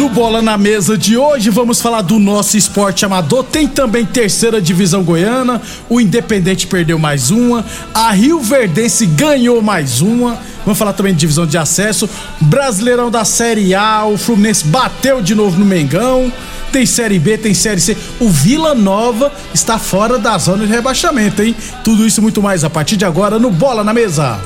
No 0.00 0.08
Bola 0.08 0.40
na 0.40 0.56
Mesa 0.56 0.96
de 0.96 1.18
hoje 1.18 1.50
vamos 1.50 1.82
falar 1.82 2.00
do 2.00 2.18
nosso 2.18 2.56
esporte 2.56 3.04
amador. 3.04 3.44
Tem 3.44 3.68
também 3.68 4.06
terceira 4.06 4.58
divisão 4.58 5.04
goiana. 5.04 5.60
O 5.90 6.00
Independente 6.00 6.66
perdeu 6.66 6.98
mais 6.98 7.30
uma. 7.30 7.62
A 7.92 8.10
Rio 8.10 8.40
Verdense 8.40 9.04
ganhou 9.04 9.60
mais 9.60 10.00
uma. 10.00 10.38
Vamos 10.64 10.78
falar 10.78 10.94
também 10.94 11.12
de 11.12 11.20
divisão 11.20 11.46
de 11.46 11.58
acesso. 11.58 12.08
Brasileirão 12.40 13.10
da 13.10 13.26
Série 13.26 13.74
A. 13.74 14.06
O 14.06 14.16
Fluminense 14.16 14.64
bateu 14.68 15.20
de 15.20 15.34
novo 15.34 15.58
no 15.58 15.66
Mengão. 15.66 16.32
Tem 16.72 16.86
Série 16.86 17.18
B, 17.18 17.36
tem 17.36 17.52
Série 17.52 17.78
C. 17.78 17.94
O 18.18 18.30
Vila 18.30 18.74
Nova 18.74 19.30
está 19.52 19.78
fora 19.78 20.18
da 20.18 20.38
zona 20.38 20.66
de 20.66 20.72
rebaixamento, 20.72 21.42
hein? 21.42 21.54
Tudo 21.84 22.06
isso 22.06 22.20
e 22.20 22.22
muito 22.22 22.40
mais 22.40 22.64
a 22.64 22.70
partir 22.70 22.96
de 22.96 23.04
agora 23.04 23.38
no 23.38 23.50
Bola 23.50 23.84
na 23.84 23.92
Mesa. 23.92 24.40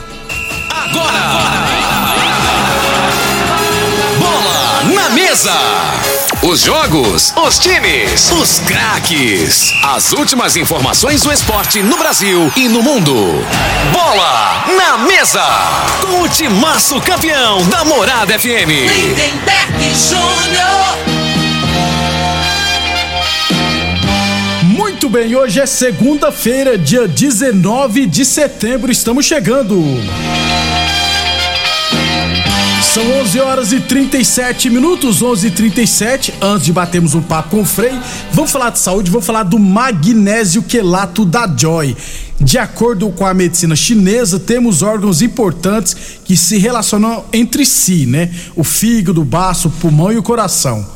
Agora! 0.68 1.16
agora. 1.16 1.83
Mesa. 5.34 5.50
Os 6.44 6.60
jogos, 6.60 7.34
os 7.36 7.58
times, 7.58 8.30
os 8.30 8.60
craques. 8.60 9.72
As 9.82 10.12
últimas 10.12 10.54
informações 10.54 11.22
do 11.22 11.32
esporte 11.32 11.82
no 11.82 11.96
Brasil 11.96 12.52
e 12.56 12.68
no 12.68 12.80
mundo. 12.80 13.44
Bola 13.92 14.64
na 14.76 14.98
mesa. 14.98 15.42
Com 16.02 16.22
o 16.22 16.28
timaço 16.28 17.00
campeão 17.00 17.66
da 17.68 17.84
Morada 17.84 18.38
FM. 18.38 18.70
Lindenberg. 18.94 19.74
Muito 24.62 25.08
bem, 25.08 25.34
hoje 25.34 25.60
é 25.60 25.66
segunda-feira, 25.66 26.78
dia 26.78 27.08
19 27.08 28.06
de 28.06 28.24
setembro. 28.24 28.92
Estamos 28.92 29.26
chegando. 29.26 29.82
São 32.94 33.10
11 33.22 33.40
horas 33.40 33.72
e 33.72 33.80
37 33.80 34.70
minutos, 34.70 35.20
11 35.20 35.48
e 35.48 35.50
37 35.50 36.34
Antes 36.40 36.66
de 36.66 36.72
batermos 36.72 37.12
um 37.16 37.20
papo 37.20 37.50
com 37.50 37.62
o 37.62 37.64
Frei, 37.64 37.90
vamos 38.30 38.52
falar 38.52 38.70
de 38.70 38.78
saúde, 38.78 39.10
vamos 39.10 39.26
falar 39.26 39.42
do 39.42 39.58
magnésio 39.58 40.62
quelato 40.62 41.24
da 41.24 41.52
Joy. 41.56 41.96
De 42.38 42.56
acordo 42.56 43.10
com 43.10 43.26
a 43.26 43.34
medicina 43.34 43.74
chinesa, 43.74 44.38
temos 44.38 44.80
órgãos 44.80 45.22
importantes 45.22 46.20
que 46.24 46.36
se 46.36 46.56
relacionam 46.56 47.24
entre 47.32 47.66
si, 47.66 48.06
né? 48.06 48.32
O 48.54 48.62
fígado, 48.62 49.22
o 49.22 49.24
baço, 49.24 49.66
o 49.66 49.72
pulmão 49.72 50.12
e 50.12 50.16
o 50.16 50.22
coração. 50.22 50.86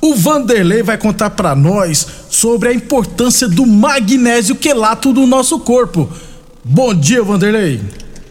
O 0.00 0.14
Vanderlei 0.14 0.84
vai 0.84 0.96
contar 0.96 1.30
para 1.30 1.56
nós 1.56 2.06
sobre 2.30 2.68
a 2.68 2.72
importância 2.72 3.48
do 3.48 3.66
magnésio 3.66 4.54
quelato 4.54 5.12
do 5.12 5.26
nosso 5.26 5.58
corpo. 5.58 6.08
Bom 6.64 6.94
dia, 6.94 7.20
Vanderlei. 7.20 7.80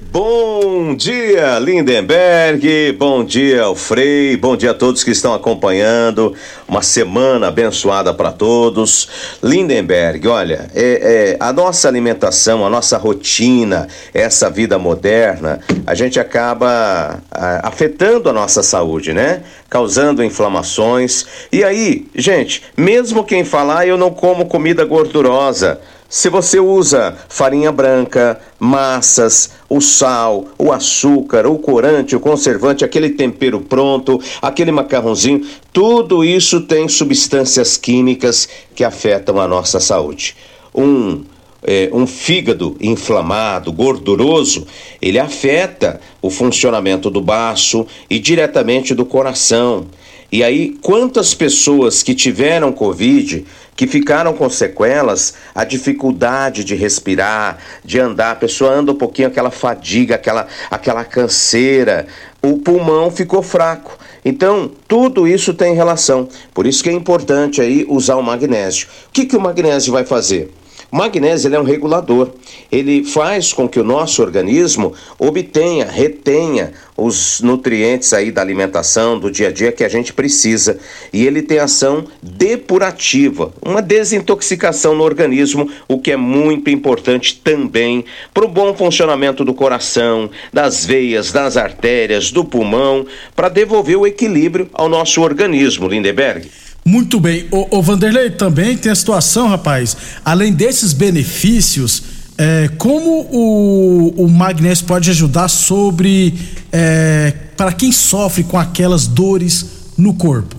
Bom 0.09 0.95
dia, 0.95 1.59
Lindenberg. 1.59 2.93
Bom 2.93 3.25
dia, 3.25 3.63
Frei. 3.75 4.37
Bom 4.37 4.55
dia 4.55 4.71
a 4.71 4.73
todos 4.73 5.03
que 5.03 5.11
estão 5.11 5.33
acompanhando. 5.33 6.33
Uma 6.65 6.81
semana 6.81 7.49
abençoada 7.49 8.13
para 8.13 8.31
todos. 8.31 9.09
Lindenberg, 9.43 10.25
olha, 10.29 10.71
é, 10.73 11.35
é, 11.35 11.37
a 11.39 11.51
nossa 11.51 11.89
alimentação, 11.89 12.65
a 12.65 12.69
nossa 12.69 12.97
rotina, 12.97 13.89
essa 14.13 14.49
vida 14.49 14.79
moderna, 14.79 15.59
a 15.85 15.93
gente 15.93 16.19
acaba 16.21 17.21
a, 17.29 17.67
afetando 17.67 18.29
a 18.29 18.33
nossa 18.33 18.63
saúde, 18.63 19.13
né? 19.13 19.43
Causando 19.69 20.23
inflamações. 20.23 21.25
E 21.51 21.65
aí, 21.65 22.07
gente, 22.15 22.63
mesmo 22.77 23.25
quem 23.25 23.43
falar, 23.43 23.85
eu 23.85 23.97
não 23.97 24.09
como 24.09 24.45
comida 24.45 24.85
gordurosa. 24.85 25.81
Se 26.09 26.29
você 26.29 26.57
usa 26.57 27.17
farinha 27.27 27.69
branca, 27.69 28.39
massas, 28.57 29.51
o 29.69 29.81
sal, 29.81 30.45
o 30.57 30.71
açúcar, 30.71 31.45
o 31.45 31.59
corante, 31.59 32.15
o 32.15 32.19
conservante, 32.19 32.85
aquele 32.85 33.09
tempero 33.09 33.59
pronto, 33.59 34.21
aquele 34.41 34.71
macarrãozinho, 34.71 35.45
tudo 35.73 36.23
isso 36.23 36.61
tem 36.61 36.87
substâncias 36.87 37.75
químicas 37.75 38.47
que 38.73 38.85
afetam 38.85 39.39
a 39.39 39.47
nossa 39.47 39.81
saúde. 39.81 40.35
Um 40.73 41.25
é, 41.63 41.89
um 41.91 42.05
fígado 42.07 42.77
inflamado, 42.79 43.71
gorduroso, 43.73 44.65
ele 45.01 45.19
afeta 45.19 45.99
o 46.21 46.29
funcionamento 46.29 47.09
do 47.09 47.19
baço 47.19 47.85
e 48.09 48.19
diretamente 48.19 48.93
do 48.93 49.05
coração. 49.05 49.87
E 50.29 50.43
aí, 50.43 50.77
quantas 50.81 51.33
pessoas 51.33 52.03
que 52.03 52.13
tiveram 52.13 52.73
Covid, 52.73 53.45
que 53.77 53.87
ficaram 53.87 54.33
com 54.33 54.49
sequelas, 54.49 55.35
a 55.55 55.63
dificuldade 55.63 56.65
de 56.65 56.75
respirar, 56.75 57.59
de 57.83 57.97
andar, 57.99 58.31
a 58.31 58.35
pessoa 58.35 58.71
anda 58.71 58.91
um 58.91 58.95
pouquinho, 58.95 59.29
aquela 59.29 59.51
fadiga, 59.51 60.15
aquela, 60.15 60.47
aquela 60.69 61.05
canseira, 61.05 62.07
o 62.41 62.57
pulmão 62.57 63.09
ficou 63.09 63.41
fraco. 63.41 63.97
Então, 64.25 64.69
tudo 64.87 65.25
isso 65.25 65.53
tem 65.53 65.73
relação. 65.73 66.27
Por 66.53 66.67
isso 66.67 66.83
que 66.83 66.89
é 66.89 66.93
importante 66.93 67.61
aí 67.61 67.85
usar 67.87 68.17
o 68.17 68.23
magnésio. 68.23 68.87
O 69.07 69.11
que, 69.11 69.25
que 69.25 69.37
o 69.37 69.41
magnésio 69.41 69.93
vai 69.93 70.03
fazer? 70.03 70.51
O 70.89 70.95
magnésio 70.95 71.53
é 71.53 71.59
um 71.59 71.63
regulador. 71.63 72.31
Ele 72.71 73.03
faz 73.03 73.51
com 73.51 73.67
que 73.67 73.79
o 73.79 73.83
nosso 73.83 74.21
organismo 74.21 74.93
obtenha, 75.19 75.85
retenha 75.85 76.71
os 76.95 77.41
nutrientes 77.41 78.13
aí 78.13 78.31
da 78.31 78.41
alimentação, 78.41 79.19
do 79.19 79.29
dia 79.29 79.49
a 79.49 79.51
dia 79.51 79.71
que 79.71 79.83
a 79.83 79.89
gente 79.89 80.13
precisa. 80.13 80.79
E 81.11 81.27
ele 81.27 81.41
tem 81.41 81.59
ação 81.59 82.05
depurativa, 82.23 83.53
uma 83.61 83.81
desintoxicação 83.81 84.95
no 84.95 85.03
organismo, 85.03 85.69
o 85.89 85.99
que 85.99 86.11
é 86.11 86.17
muito 86.17 86.69
importante 86.69 87.39
também 87.43 88.05
para 88.33 88.45
o 88.45 88.49
bom 88.49 88.73
funcionamento 88.73 89.43
do 89.43 89.53
coração, 89.53 90.29
das 90.53 90.85
veias, 90.85 91.33
das 91.33 91.57
artérias, 91.57 92.31
do 92.31 92.45
pulmão, 92.45 93.05
para 93.35 93.49
devolver 93.49 93.97
o 93.97 94.07
equilíbrio 94.07 94.69
ao 94.73 94.87
nosso 94.87 95.21
organismo, 95.21 95.87
Lindeberg. 95.87 96.49
Muito 96.87 97.19
bem. 97.19 97.49
O, 97.51 97.79
o 97.79 97.81
Vanderlei 97.81 98.29
também 98.29 98.77
tem 98.77 98.89
a 98.89 98.95
situação, 98.95 99.49
rapaz, 99.49 99.97
além 100.23 100.53
desses 100.53 100.93
benefícios, 100.93 102.01
é, 102.37 102.69
como 102.77 103.27
o, 103.29 104.13
o 104.23 104.29
magnésio 104.29 104.85
pode 104.85 105.09
ajudar 105.09 105.49
sobre 105.49 106.33
é, 106.71 107.33
para 107.57 107.73
quem 107.73 107.91
sofre 107.91 108.45
com 108.45 108.57
aquelas 108.57 109.05
dores 109.05 109.65
no 109.97 110.13
corpo? 110.13 110.55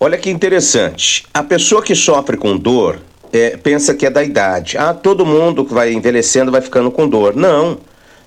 Olha 0.00 0.18
que 0.18 0.28
interessante. 0.28 1.24
A 1.32 1.44
pessoa 1.44 1.84
que 1.84 1.94
sofre 1.94 2.36
com 2.36 2.56
dor 2.56 2.98
é, 3.32 3.56
pensa 3.56 3.94
que 3.94 4.04
é 4.04 4.10
da 4.10 4.24
idade. 4.24 4.76
Ah, 4.76 4.92
todo 4.92 5.24
mundo 5.24 5.64
que 5.64 5.72
vai 5.72 5.92
envelhecendo 5.92 6.50
vai 6.50 6.62
ficando 6.62 6.90
com 6.90 7.08
dor. 7.08 7.36
Não. 7.36 7.78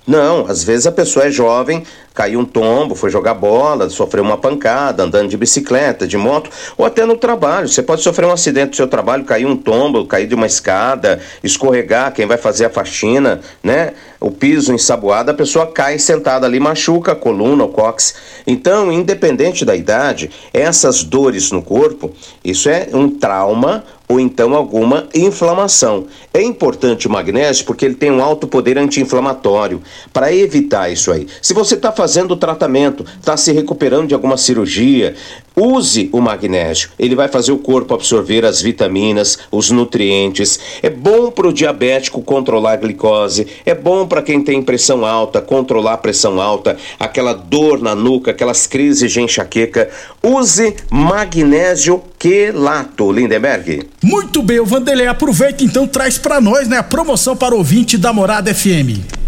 Não, 0.06 0.46
às 0.46 0.62
vezes 0.62 0.86
a 0.86 0.92
pessoa 0.92 1.26
é 1.26 1.30
jovem, 1.30 1.82
caiu 2.16 2.40
um 2.40 2.46
tombo, 2.46 2.94
foi 2.94 3.10
jogar 3.10 3.34
bola, 3.34 3.90
sofreu 3.90 4.24
uma 4.24 4.38
pancada, 4.38 5.02
andando 5.02 5.28
de 5.28 5.36
bicicleta, 5.36 6.06
de 6.06 6.16
moto, 6.16 6.50
ou 6.78 6.86
até 6.86 7.04
no 7.04 7.14
trabalho. 7.14 7.68
Você 7.68 7.82
pode 7.82 8.02
sofrer 8.02 8.24
um 8.24 8.32
acidente 8.32 8.70
no 8.70 8.76
seu 8.76 8.88
trabalho, 8.88 9.22
cair 9.22 9.44
um 9.44 9.54
tombo, 9.54 10.06
cair 10.06 10.26
de 10.26 10.34
uma 10.34 10.46
escada, 10.46 11.20
escorregar, 11.44 12.14
quem 12.14 12.24
vai 12.24 12.38
fazer 12.38 12.64
a 12.64 12.70
faxina, 12.70 13.40
né? 13.62 13.92
O 14.18 14.30
piso 14.30 14.72
ensaboado, 14.72 15.30
a 15.30 15.34
pessoa 15.34 15.66
cai 15.66 15.98
sentada 15.98 16.46
ali, 16.46 16.58
machuca 16.58 17.12
a 17.12 17.14
coluna, 17.14 17.64
o 17.64 17.68
cóccix. 17.68 18.14
Então, 18.46 18.90
independente 18.90 19.62
da 19.62 19.76
idade, 19.76 20.30
essas 20.54 21.04
dores 21.04 21.52
no 21.52 21.60
corpo, 21.60 22.10
isso 22.42 22.70
é 22.70 22.88
um 22.94 23.10
trauma 23.10 23.84
ou 24.08 24.20
então 24.20 24.54
alguma 24.54 25.08
inflamação. 25.14 26.06
É 26.32 26.40
importante 26.40 27.06
o 27.06 27.10
magnésio 27.10 27.66
porque 27.66 27.84
ele 27.84 27.96
tem 27.96 28.10
um 28.10 28.22
alto 28.22 28.46
poder 28.46 28.78
anti-inflamatório 28.78 29.82
para 30.12 30.32
evitar 30.32 30.88
isso 30.88 31.10
aí. 31.12 31.26
Se 31.42 31.52
você 31.52 31.74
está 31.74 31.90
fazendo 31.90 32.05
o 32.32 32.36
tratamento, 32.36 33.04
está 33.18 33.36
se 33.36 33.52
recuperando 33.52 34.08
de 34.08 34.14
alguma 34.14 34.36
cirurgia, 34.36 35.14
use 35.56 36.08
o 36.12 36.20
magnésio. 36.20 36.90
Ele 36.98 37.14
vai 37.14 37.28
fazer 37.28 37.52
o 37.52 37.58
corpo 37.58 37.94
absorver 37.94 38.44
as 38.44 38.60
vitaminas, 38.60 39.38
os 39.50 39.70
nutrientes. 39.70 40.60
É 40.82 40.90
bom 40.90 41.30
para 41.30 41.48
o 41.48 41.52
diabético 41.52 42.22
controlar 42.22 42.72
a 42.72 42.76
glicose. 42.76 43.46
É 43.64 43.74
bom 43.74 44.06
para 44.06 44.22
quem 44.22 44.42
tem 44.42 44.62
pressão 44.62 45.04
alta, 45.04 45.40
controlar 45.40 45.94
a 45.94 45.98
pressão 45.98 46.40
alta, 46.40 46.76
aquela 46.98 47.32
dor 47.32 47.80
na 47.80 47.94
nuca, 47.94 48.30
aquelas 48.30 48.66
crises 48.66 49.10
de 49.10 49.20
enxaqueca. 49.20 49.88
Use 50.22 50.76
magnésio 50.90 52.02
quelato, 52.18 53.10
Lindenberg. 53.10 53.88
Muito 54.02 54.42
bem, 54.42 54.60
o 54.60 54.66
Vanderlei, 54.66 55.06
aproveita 55.06 55.64
então, 55.64 55.86
traz 55.86 56.18
para 56.18 56.40
nós, 56.40 56.68
né, 56.68 56.78
a 56.78 56.82
promoção 56.82 57.36
para 57.36 57.54
ouvinte 57.54 57.96
da 57.96 58.12
Morada 58.12 58.54
FM. 58.54 59.25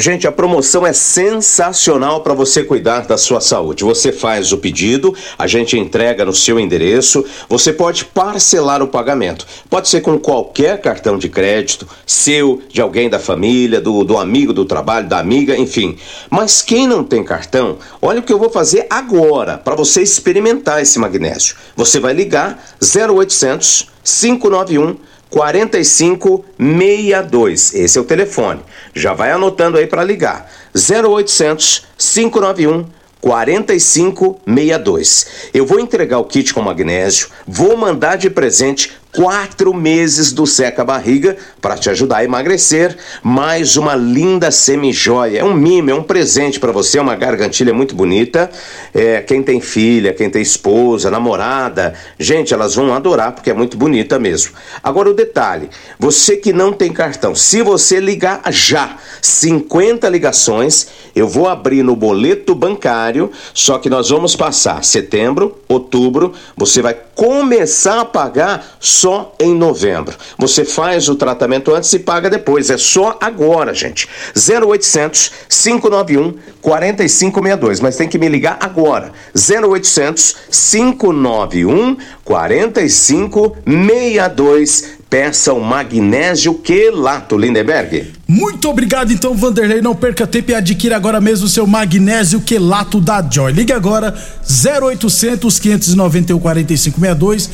Gente, 0.00 0.28
a 0.28 0.32
promoção 0.32 0.86
é 0.86 0.92
sensacional 0.92 2.20
para 2.20 2.32
você 2.32 2.62
cuidar 2.62 3.00
da 3.00 3.18
sua 3.18 3.40
saúde. 3.40 3.82
Você 3.82 4.12
faz 4.12 4.52
o 4.52 4.58
pedido, 4.58 5.12
a 5.36 5.48
gente 5.48 5.76
entrega 5.76 6.24
no 6.24 6.32
seu 6.32 6.60
endereço. 6.60 7.24
Você 7.48 7.72
pode 7.72 8.04
parcelar 8.04 8.80
o 8.80 8.86
pagamento. 8.86 9.44
Pode 9.68 9.88
ser 9.88 10.00
com 10.00 10.16
qualquer 10.16 10.80
cartão 10.80 11.18
de 11.18 11.28
crédito, 11.28 11.84
seu, 12.06 12.62
de 12.68 12.80
alguém 12.80 13.10
da 13.10 13.18
família, 13.18 13.80
do, 13.80 14.04
do 14.04 14.16
amigo 14.16 14.52
do 14.52 14.64
trabalho, 14.64 15.08
da 15.08 15.18
amiga, 15.18 15.56
enfim. 15.56 15.98
Mas 16.30 16.62
quem 16.62 16.86
não 16.86 17.02
tem 17.02 17.24
cartão, 17.24 17.78
olha 18.00 18.20
o 18.20 18.22
que 18.22 18.32
eu 18.32 18.38
vou 18.38 18.50
fazer 18.50 18.86
agora 18.88 19.58
para 19.58 19.74
você 19.74 20.00
experimentar 20.00 20.80
esse 20.80 20.96
magnésio. 21.00 21.56
Você 21.74 21.98
vai 21.98 22.12
ligar 22.12 22.56
0800 22.80 23.98
591 24.08 24.96
4562. 25.30 27.74
Esse 27.74 27.98
é 27.98 28.00
o 28.00 28.04
telefone. 28.04 28.60
Já 28.94 29.12
vai 29.14 29.30
anotando 29.30 29.78
aí 29.78 29.86
para 29.86 30.04
ligar. 30.04 30.50
0800 30.74 31.86
591 31.96 32.98
4562. 33.20 35.26
Eu 35.52 35.66
vou 35.66 35.80
entregar 35.80 36.18
o 36.18 36.24
kit 36.24 36.54
com 36.54 36.62
magnésio, 36.62 37.28
vou 37.46 37.76
mandar 37.76 38.16
de 38.16 38.30
presente 38.30 38.92
quatro 39.12 39.74
meses 39.74 40.32
do 40.32 40.46
seca 40.46 40.84
barriga 40.84 41.36
para 41.60 41.76
te 41.76 41.90
ajudar 41.90 42.18
a 42.18 42.24
emagrecer, 42.24 42.96
mais 43.22 43.76
uma 43.76 43.94
linda 43.94 44.50
semi-joia. 44.50 45.40
É 45.40 45.44
um 45.44 45.54
mimo, 45.54 45.90
é 45.90 45.94
um 45.94 46.02
presente 46.02 46.60
para 46.60 46.72
você, 46.72 46.98
é 46.98 47.02
uma 47.02 47.16
gargantilha 47.16 47.72
muito 47.72 47.94
bonita. 47.94 48.50
É, 48.94 49.20
quem 49.20 49.42
tem 49.42 49.60
filha, 49.60 50.12
quem 50.12 50.30
tem 50.30 50.42
esposa, 50.42 51.10
namorada, 51.10 51.94
gente, 52.18 52.52
elas 52.54 52.74
vão 52.74 52.92
adorar 52.92 53.32
porque 53.32 53.50
é 53.50 53.54
muito 53.54 53.76
bonita 53.76 54.18
mesmo. 54.18 54.52
Agora 54.82 55.10
o 55.10 55.14
detalhe, 55.14 55.68
você 55.98 56.36
que 56.36 56.52
não 56.52 56.72
tem 56.72 56.92
cartão, 56.92 57.34
se 57.34 57.62
você 57.62 58.00
ligar 58.00 58.42
já 58.50 58.96
50 59.20 60.08
ligações, 60.08 60.88
eu 61.14 61.26
vou 61.26 61.48
abrir 61.48 61.82
no 61.82 61.96
boleto 61.96 62.54
bancário, 62.54 63.30
só 63.52 63.78
que 63.78 63.90
nós 63.90 64.10
vamos 64.10 64.36
passar 64.36 64.84
setembro, 64.84 65.58
outubro, 65.68 66.32
você 66.56 66.80
vai 66.82 66.94
começar 67.18 68.00
a 68.02 68.04
pagar 68.04 68.64
só 68.78 69.34
em 69.40 69.52
novembro. 69.52 70.16
Você 70.38 70.64
faz 70.64 71.08
o 71.08 71.16
tratamento 71.16 71.74
antes 71.74 71.92
e 71.92 71.98
paga 71.98 72.30
depois. 72.30 72.70
É 72.70 72.76
só 72.76 73.18
agora, 73.20 73.74
gente. 73.74 74.08
0800 74.36 75.32
591 75.48 76.34
4562. 76.62 77.80
Mas 77.80 77.96
tem 77.96 78.08
que 78.08 78.20
me 78.20 78.28
ligar 78.28 78.56
agora. 78.60 79.10
0800 79.34 80.36
591 80.48 81.96
4562 82.24 84.97
peça 85.10 85.52
o 85.52 85.60
magnésio 85.60 86.54
quelato, 86.54 87.36
Lindenberg. 87.36 88.12
Muito 88.26 88.68
obrigado, 88.68 89.12
então, 89.12 89.34
Vanderlei. 89.34 89.80
Não 89.80 89.94
perca 89.94 90.26
tempo 90.26 90.50
e 90.50 90.54
adquira 90.54 90.96
agora 90.96 91.20
mesmo 91.20 91.46
o 91.46 91.48
seu 91.48 91.66
magnésio 91.66 92.40
quelato 92.40 93.00
da 93.00 93.26
Joy. 93.28 93.52
Ligue 93.52 93.72
agora 93.72 94.14
0800 94.42 95.58
591 95.58 96.38
4562 96.38 97.50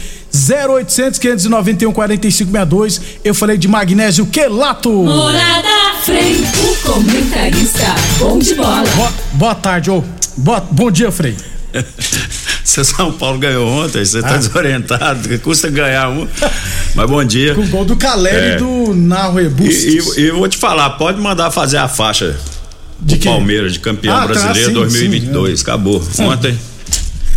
0800 0.50 1.18
591 1.18 1.92
4562. 1.92 3.00
Eu 3.24 3.34
falei 3.34 3.56
de 3.56 3.68
magnésio 3.68 4.26
quelato. 4.26 4.90
Morada 4.90 5.84
Frei, 6.02 6.36
o 6.36 6.92
comentarista 6.92 7.94
bom 8.18 8.38
de 8.38 8.54
bola. 8.54 8.84
Boa, 8.94 9.12
boa 9.32 9.54
tarde, 9.54 9.90
ô. 9.90 10.02
Boa, 10.36 10.60
bom 10.60 10.90
dia, 10.90 11.10
Frei. 11.10 11.36
Se 12.74 12.82
São 12.82 13.12
Paulo 13.12 13.38
ganhou 13.38 13.68
ontem, 13.68 14.02
você 14.02 14.22
tá 14.22 14.34
ah. 14.34 14.36
desorientado, 14.38 15.38
custa 15.40 15.68
ganhar 15.68 16.08
um. 16.08 16.26
Mas 16.94 17.10
bom 17.10 17.22
dia. 17.22 17.54
Com 17.54 17.60
o 17.60 17.68
gol 17.68 17.84
do 17.84 17.94
Caleri 17.94 18.36
é. 18.36 18.54
e 18.54 18.56
do 18.56 18.94
Narro 18.94 19.38
Bustos. 19.50 20.16
E, 20.16 20.22
e, 20.22 20.24
e 20.24 20.30
vou 20.30 20.48
te 20.48 20.56
falar, 20.56 20.90
pode 20.90 21.20
mandar 21.20 21.50
fazer 21.50 21.76
a 21.76 21.88
faixa 21.88 22.36
de 22.98 23.16
Palmeiras, 23.18 23.74
de 23.74 23.80
campeão 23.80 24.16
ah, 24.16 24.20
tá, 24.20 24.26
brasileiro 24.28 24.68
tá, 24.68 24.68
sim, 24.68 24.72
2022. 24.72 25.58
Sim. 25.58 25.62
Acabou. 25.62 26.02
Ontem. 26.20 26.58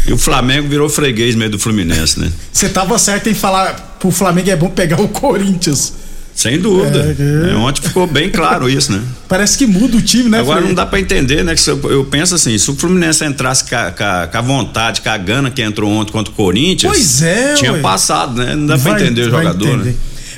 E 0.08 0.14
o 0.14 0.18
Flamengo 0.18 0.70
virou 0.70 0.88
freguês 0.88 1.36
meio 1.36 1.52
do 1.52 1.60
Fluminense, 1.60 2.18
né? 2.18 2.32
Você 2.52 2.70
tava 2.70 2.98
certo 2.98 3.28
em 3.28 3.34
falar 3.34 3.98
pro 4.00 4.10
Flamengo 4.10 4.50
é 4.50 4.56
bom 4.56 4.70
pegar 4.70 5.02
o 5.02 5.10
Corinthians. 5.10 5.94
Sem 6.38 6.60
dúvida. 6.60 7.16
É, 7.18 7.52
é. 7.52 7.56
Ontem 7.56 7.82
ficou 7.82 8.06
bem 8.06 8.30
claro 8.30 8.70
isso, 8.70 8.92
né? 8.92 9.02
Parece 9.28 9.58
que 9.58 9.66
muda 9.66 9.98
o 9.98 10.02
time, 10.02 10.30
né? 10.30 10.40
Agora 10.40 10.62
não 10.62 10.72
dá 10.72 10.86
para 10.86 11.00
entender, 11.00 11.44
né? 11.44 11.56
Que 11.56 11.68
eu, 11.68 11.82
eu, 11.90 12.06
penso 12.06 12.36
assim, 12.36 12.56
se 12.56 12.70
o 12.70 12.76
Fluminense 12.76 13.26
entrasse 13.26 13.68
com 13.68 13.76
a, 13.76 14.28
com 14.28 14.38
a, 14.38 14.42
vontade, 14.42 15.02
com 15.02 15.10
a 15.10 15.18
gana 15.18 15.50
que 15.50 15.64
entrou 15.64 15.92
ontem 15.92 16.12
contra 16.12 16.32
o 16.32 16.36
Corinthians, 16.36 16.94
pois 16.94 17.22
é, 17.24 17.56
tinha 17.56 17.74
ué. 17.74 17.80
passado, 17.80 18.38
né? 18.38 18.56
Não 18.56 18.68
dá 18.68 18.78
para 18.78 19.02
entender 19.02 19.22
o 19.22 19.32
jogador, 19.32 19.66
né? 19.66 19.74
entender. 19.74 19.90
né? 19.90 19.96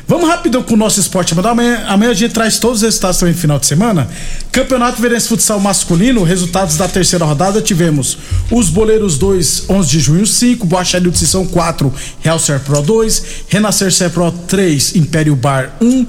Vamos 0.09 0.27
rapidão 0.27 0.63
com 0.63 0.73
o 0.73 0.77
nosso 0.77 0.99
esporte 0.99 1.35
Amanhã, 1.39 1.83
amanhã 1.85 2.09
a 2.09 2.15
gente 2.15 2.33
traz 2.33 2.57
todos 2.57 2.77
os 2.77 2.81
resultados 2.81 3.19
também 3.19 3.35
no 3.35 3.39
final 3.39 3.59
de 3.59 3.67
semana. 3.67 4.09
Campeonato 4.51 4.99
Verense 4.99 5.27
Futsal 5.27 5.59
Masculino, 5.59 6.23
resultados 6.23 6.77
da 6.77 6.87
terceira 6.87 7.23
rodada. 7.25 7.61
Tivemos 7.61 8.17
os 8.49 8.71
Boleiros 8.71 9.19
2, 9.19 9.69
11 9.69 9.87
de 9.87 9.99
junho 9.99 10.25
5, 10.25 10.65
Boacharia 10.65 11.11
de 11.11 11.17
Sissão 11.19 11.45
4, 11.45 11.93
Real 12.21 12.39
Ser 12.39 12.59
Pro 12.61 12.81
2, 12.81 13.23
Renascer 13.49 13.93
Ser 13.93 14.09
Pro 14.09 14.31
3, 14.31 14.95
Império 14.95 15.35
Bar 15.35 15.75
1. 15.79 16.07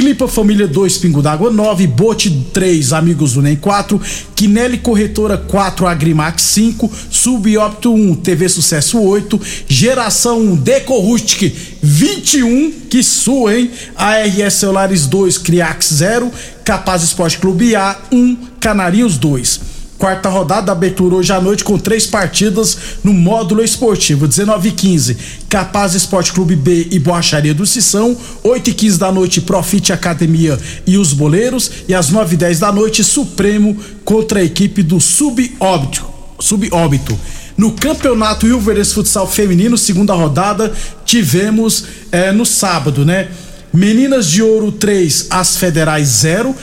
Clipa 0.00 0.26
Família 0.26 0.66
2, 0.66 0.96
Pingo 0.96 1.20
d'Água 1.20 1.50
9, 1.50 1.86
Bote 1.86 2.30
3, 2.54 2.94
Amigos 2.94 3.34
do 3.34 3.42
NEM 3.42 3.56
4, 3.56 4.00
Quinelli 4.34 4.78
Corretora 4.78 5.36
4, 5.36 5.86
Agrimax 5.86 6.40
5, 6.40 6.90
Subopto 7.10 7.92
1, 7.92 8.14
TV 8.14 8.48
Sucesso 8.48 8.98
8, 8.98 9.38
Geração 9.68 10.40
1, 10.40 10.56
Deco 10.56 10.98
Rustic 11.00 11.54
21, 11.82 12.72
que 12.88 13.02
sua, 13.02 13.58
hein? 13.58 13.70
ARS 13.94 14.54
Celulares 14.54 15.06
2, 15.06 15.36
Criax 15.36 15.90
0, 15.92 16.32
Capaz 16.64 17.02
Esporte 17.02 17.36
Clube 17.36 17.76
A 17.76 17.98
1, 18.10 18.38
Canarinhos 18.58 19.18
2. 19.18 19.69
Quarta 20.00 20.30
rodada, 20.30 20.72
abertura 20.72 21.16
hoje 21.16 21.30
à 21.30 21.38
noite 21.38 21.62
com 21.62 21.78
três 21.78 22.06
partidas 22.06 22.78
no 23.04 23.12
módulo 23.12 23.62
esportivo. 23.62 24.26
19 24.26 24.70
e 24.70 24.72
15, 24.72 25.18
Capaz 25.46 25.94
Esporte 25.94 26.32
Clube 26.32 26.56
B 26.56 26.88
e 26.90 26.98
Boacharia 26.98 27.52
do 27.52 27.66
Sissão. 27.66 28.16
8 28.42 28.70
e 28.70 28.72
15 28.72 28.98
da 28.98 29.12
noite, 29.12 29.42
Profit 29.42 29.92
Academia 29.92 30.58
e 30.86 30.96
os 30.96 31.12
Boleiros. 31.12 31.70
E 31.86 31.92
às 31.92 32.08
9 32.08 32.32
e 32.32 32.38
10 32.38 32.60
da 32.60 32.72
noite, 32.72 33.04
Supremo 33.04 33.76
contra 34.02 34.40
a 34.40 34.42
equipe 34.42 34.82
do 34.82 34.98
Subóbito. 34.98 36.06
Subóbito. 36.38 37.20
No 37.54 37.72
Campeonato 37.72 38.46
Rio 38.46 38.58
Verense 38.58 38.94
Futsal 38.94 39.26
Feminino, 39.26 39.76
segunda 39.76 40.14
rodada, 40.14 40.72
tivemos 41.04 41.84
é, 42.10 42.32
no 42.32 42.46
sábado, 42.46 43.04
né? 43.04 43.28
Meninas 43.72 44.26
de 44.26 44.42
Ouro 44.42 44.72
3, 44.72 45.28
as 45.30 45.56
Federais 45.56 46.08
0. 46.08 46.54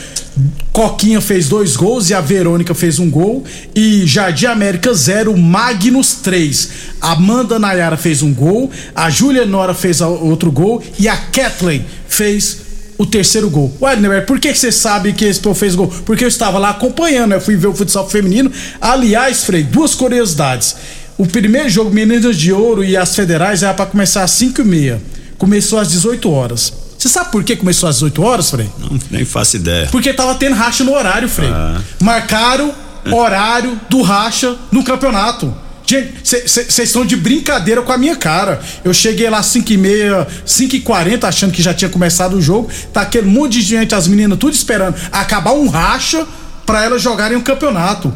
Coquinha 0.74 1.20
fez 1.22 1.48
dois 1.48 1.76
gols 1.76 2.10
e 2.10 2.14
a 2.14 2.22
Verônica 2.22 2.74
fez 2.76 3.00
um 3.00 3.10
gol. 3.10 3.44
E 3.74 4.06
Jardim 4.06 4.46
América 4.46 4.94
0, 4.94 5.36
Magnus 5.38 6.16
3. 6.16 6.70
Amanda 7.02 7.58
Nayara 7.58 7.98
fez 7.98 8.22
um 8.22 8.34
gol. 8.34 8.70
A 8.94 9.10
Júlia 9.10 9.46
Nora 9.46 9.74
fez 9.74 10.02
outro 10.02 10.52
gol. 10.52 10.84
E 11.00 11.08
a 11.08 11.16
Kathleen 11.16 11.86
fez 12.08 12.58
o 12.98 13.06
terceiro 13.06 13.50
gol. 13.50 13.74
Ué, 13.82 14.22
por 14.22 14.40
que 14.40 14.54
você 14.54 14.72
sabe 14.72 15.14
que 15.14 15.26
esse 15.26 15.40
povo 15.40 15.58
fez 15.58 15.76
gol? 15.76 15.88
Porque 16.06 16.26
eu 16.26 16.28
estava 16.28 16.58
lá 16.58 16.72
acompanhando, 16.72 17.34
eu 17.34 17.42
fui 17.42 17.56
ver 17.56 17.68
o 17.68 17.74
futsal 17.74 18.10
feminino. 18.10 18.52
Aliás, 18.82 19.44
Frei, 19.44 19.64
duas 19.64 19.96
curiosidades. 19.96 20.76
O 21.18 21.26
primeiro 21.26 21.70
jogo, 21.70 21.90
Meninas 21.90 22.38
de 22.38 22.52
Ouro 22.52 22.84
e 22.84 22.98
as 22.98 23.16
Federais, 23.16 23.64
era 23.64 23.74
para 23.74 23.86
começar 23.86 24.24
às 24.24 24.32
5 24.32 24.62
e 24.62 24.66
meia. 24.66 25.02
Começou 25.38 25.80
às 25.80 25.90
18 25.90 26.30
horas. 26.30 26.87
Você 27.08 27.14
sabe 27.14 27.32
por 27.32 27.42
que 27.42 27.56
começou 27.56 27.88
às 27.88 27.96
18 27.96 28.22
horas, 28.22 28.50
Frei? 28.50 28.70
Não, 28.78 29.00
nem 29.10 29.24
faço 29.24 29.56
ideia. 29.56 29.88
Porque 29.90 30.14
tava 30.14 30.36
tendo 30.36 30.56
racha 30.56 30.84
no 30.84 30.94
horário, 30.94 31.30
Frei. 31.30 31.50
Ah. 31.50 31.80
Marcaram 32.02 32.76
horário 33.10 33.80
do 33.90 34.02
racha 34.02 34.58
no 34.70 34.84
campeonato. 34.84 35.56
Gente, 35.86 36.16
vocês 36.22 36.78
estão 36.78 37.06
de 37.06 37.16
brincadeira 37.16 37.82
com 37.82 37.94
a 37.94 37.98
minha 37.98 38.18
cara. 38.18 38.60
Eu 38.84 38.94
cheguei 38.94 39.30
lá 39.30 39.42
5 39.42 39.72
e 39.72 39.78
meia, 39.78 40.28
5 40.46 40.76
e 40.76 40.82
40 40.82 41.26
achando 41.26 41.54
que 41.54 41.62
já 41.62 41.74
tinha 41.74 41.88
começado 41.88 42.34
o 42.34 42.42
jogo. 42.42 42.70
Tá 42.92 43.04
aquele 43.04 43.28
monte 43.28 43.54
de 43.54 43.62
gente, 43.62 43.96
as 43.96 44.06
meninas 44.06 44.38
tudo 44.38 44.54
esperando 44.54 44.98
acabar 45.10 45.54
um 45.54 45.70
racha 45.70 46.28
para 46.66 46.84
elas 46.84 47.02
jogarem 47.02 47.38
um 47.38 47.42
campeonato. 47.42 48.14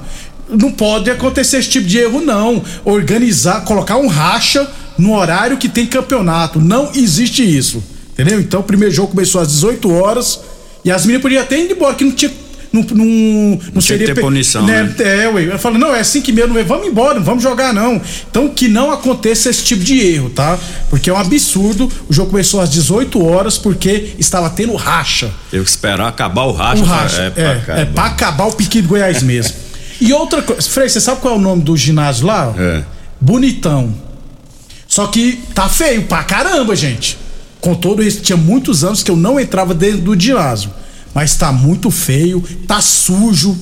Não 0.49 0.69
pode 0.69 1.09
acontecer 1.09 1.59
esse 1.59 1.69
tipo 1.69 1.87
de 1.87 1.97
erro, 1.97 2.19
não. 2.19 2.61
Organizar, 2.83 3.63
colocar 3.63 3.95
um 3.95 4.07
racha 4.07 4.69
no 4.97 5.15
horário 5.15 5.55
que 5.55 5.69
tem 5.69 5.85
campeonato. 5.85 6.59
Não 6.59 6.91
existe 6.93 7.41
isso. 7.41 7.81
Entendeu? 8.13 8.39
Então 8.39 8.59
o 8.59 8.63
primeiro 8.63 8.93
jogo 8.93 9.09
começou 9.09 9.41
às 9.41 9.47
18 9.47 9.91
horas 9.91 10.39
e 10.83 10.91
as 10.91 11.03
meninas 11.05 11.21
podiam 11.21 11.41
até 11.41 11.59
ir 11.59 11.71
embora, 11.71 11.95
que 11.95 12.03
não 12.03 12.11
tinha 12.11 12.31
não, 12.71 12.83
não, 12.83 13.05
não, 13.05 13.59
não 13.73 13.81
seria. 13.81 14.13
Ter 14.13 14.21
punição, 14.21 14.65
né? 14.65 14.83
né? 14.83 15.23
É, 15.23 15.27
ué. 15.27 15.45
Eu 15.45 15.59
falo, 15.59 15.77
não, 15.77 15.93
é 15.93 15.99
assim 15.99 16.21
que 16.21 16.31
mesmo, 16.31 16.53
vamos 16.63 16.87
embora, 16.87 17.15
não 17.15 17.23
vamos 17.23 17.43
jogar, 17.43 17.73
não. 17.73 18.01
Então, 18.29 18.47
que 18.47 18.69
não 18.69 18.91
aconteça 18.91 19.49
esse 19.49 19.63
tipo 19.63 19.83
de 19.83 19.99
erro, 19.99 20.29
tá? 20.29 20.57
Porque 20.89 21.09
é 21.09 21.13
um 21.13 21.17
absurdo. 21.17 21.91
O 22.07 22.13
jogo 22.13 22.31
começou 22.31 22.61
às 22.61 22.69
18 22.69 23.23
horas 23.23 23.57
porque 23.57 24.13
estava 24.17 24.49
tendo 24.49 24.73
racha. 24.75 25.31
Eu 25.51 25.61
esperar 25.61 26.07
acabar 26.07 26.43
o 26.43 26.53
racha. 26.53 26.81
O 26.81 26.85
racha. 26.85 27.21
É, 27.21 27.27
é, 27.27 27.55
pra, 27.55 27.77
é, 27.77 27.81
é 27.81 27.85
pra 27.85 28.05
acabar 28.05 28.45
o 28.45 28.53
pique 28.53 28.81
do 28.81 28.87
Goiás 28.87 29.21
mesmo. 29.21 29.53
e 29.99 30.13
outra 30.13 30.41
coisa, 30.41 30.61
Frei, 30.69 30.87
você 30.87 31.01
sabe 31.01 31.19
qual 31.19 31.33
é 31.33 31.37
o 31.37 31.41
nome 31.41 31.63
do 31.63 31.75
ginásio 31.75 32.25
lá? 32.25 32.53
É. 32.57 32.83
Bonitão. 33.19 33.93
Só 34.87 35.07
que 35.07 35.41
tá 35.53 35.67
feio 35.67 36.03
pra 36.03 36.23
caramba, 36.23 36.73
gente. 36.73 37.17
Com 37.61 37.75
todo 37.75 38.03
isso, 38.03 38.21
tinha 38.21 38.37
muitos 38.37 38.83
anos 38.83 39.03
que 39.03 39.11
eu 39.11 39.15
não 39.15 39.39
entrava 39.39 39.73
dentro 39.73 40.01
do 40.01 40.19
ginásio 40.19 40.71
mas 41.13 41.35
tá 41.35 41.51
muito 41.51 41.91
feio, 41.91 42.43
tá 42.67 42.81
sujo. 42.81 43.57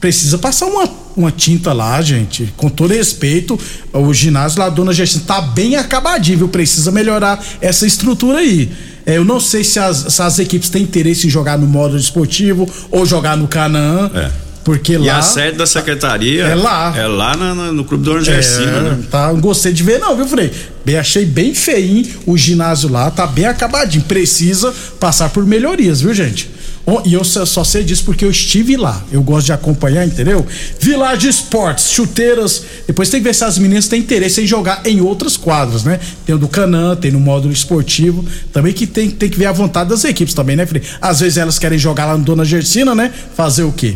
Precisa 0.00 0.36
passar 0.36 0.66
uma, 0.66 0.88
uma 1.16 1.30
tinta 1.30 1.72
lá, 1.72 2.00
gente. 2.02 2.52
Com 2.56 2.68
todo 2.68 2.92
respeito, 2.92 3.58
o 3.92 4.12
ginásio 4.12 4.58
lá, 4.58 4.68
Dona 4.68 4.92
Gersina, 4.92 5.22
tá 5.26 5.40
bem 5.40 5.76
acabadinho, 5.76 6.38
viu? 6.38 6.48
Precisa 6.48 6.90
melhorar 6.90 7.42
essa 7.60 7.86
estrutura 7.86 8.38
aí. 8.38 8.70
É, 9.06 9.16
eu 9.16 9.24
não 9.24 9.38
sei 9.40 9.64
se 9.64 9.78
as, 9.78 10.12
se 10.14 10.22
as 10.22 10.38
equipes 10.38 10.70
têm 10.70 10.82
interesse 10.82 11.26
em 11.26 11.30
jogar 11.30 11.56
no 11.56 11.66
modo 11.66 11.96
esportivo 11.96 12.68
ou 12.90 13.06
jogar 13.06 13.36
no 13.36 13.46
Canaã. 13.46 14.10
É. 14.14 14.30
Porque 14.64 14.96
lá. 14.96 15.04
E 15.04 15.10
a 15.10 15.22
sede 15.22 15.58
da 15.58 15.66
secretaria 15.66 16.44
é 16.44 16.54
lá. 16.54 16.94
É 16.96 17.06
lá 17.06 17.36
na, 17.36 17.54
na, 17.54 17.72
no 17.72 17.84
Clube 17.84 18.04
Dona 18.04 18.22
Gersina, 18.22 18.76
é, 18.76 18.80
né? 18.82 18.98
Tá, 19.10 19.32
não 19.32 19.40
gostei 19.40 19.72
de 19.72 19.82
ver, 19.82 19.98
não, 19.98 20.16
viu, 20.16 20.26
Frei? 20.26 20.52
Bem, 20.84 20.96
achei 20.96 21.24
bem 21.24 21.54
feinho 21.54 22.06
o 22.26 22.36
ginásio 22.36 22.90
lá, 22.90 23.10
tá 23.10 23.26
bem 23.26 23.46
acabadinho. 23.46 24.04
Precisa 24.04 24.72
passar 24.98 25.30
por 25.30 25.44
melhorias, 25.44 26.00
viu, 26.00 26.14
gente? 26.14 26.50
E 27.04 27.14
eu 27.14 27.22
só 27.22 27.62
sei 27.62 27.84
disso 27.84 28.04
porque 28.04 28.24
eu 28.24 28.30
estive 28.30 28.76
lá. 28.76 29.04
Eu 29.12 29.22
gosto 29.22 29.46
de 29.46 29.52
acompanhar, 29.52 30.04
entendeu? 30.04 30.44
Village 30.80 31.28
Esportes, 31.28 31.90
chuteiras. 31.90 32.64
Depois 32.88 33.08
tem 33.08 33.20
que 33.20 33.28
ver 33.28 33.34
se 33.34 33.44
as 33.44 33.56
meninas 33.56 33.86
têm 33.86 34.00
interesse 34.00 34.42
em 34.42 34.46
jogar 34.46 34.82
em 34.84 35.00
outras 35.00 35.36
quadras, 35.36 35.84
né? 35.84 36.00
Tem 36.26 36.34
o 36.34 36.38
do 36.38 36.48
Canã, 36.48 36.96
tem 36.96 37.12
no 37.12 37.20
módulo 37.20 37.52
esportivo. 37.52 38.24
Também 38.52 38.72
que 38.72 38.88
tem, 38.88 39.10
tem 39.10 39.30
que 39.30 39.38
ver 39.38 39.46
a 39.46 39.52
vontade 39.52 39.90
das 39.90 40.02
equipes 40.04 40.34
também, 40.34 40.56
né, 40.56 40.66
Felipe? 40.66 40.88
Às 41.00 41.20
vezes 41.20 41.38
elas 41.38 41.56
querem 41.56 41.78
jogar 41.78 42.06
lá 42.06 42.18
no 42.18 42.24
Dona 42.24 42.44
Gersina, 42.44 42.96
né? 42.96 43.12
Fazer 43.36 43.62
o 43.62 43.70
quê? 43.70 43.94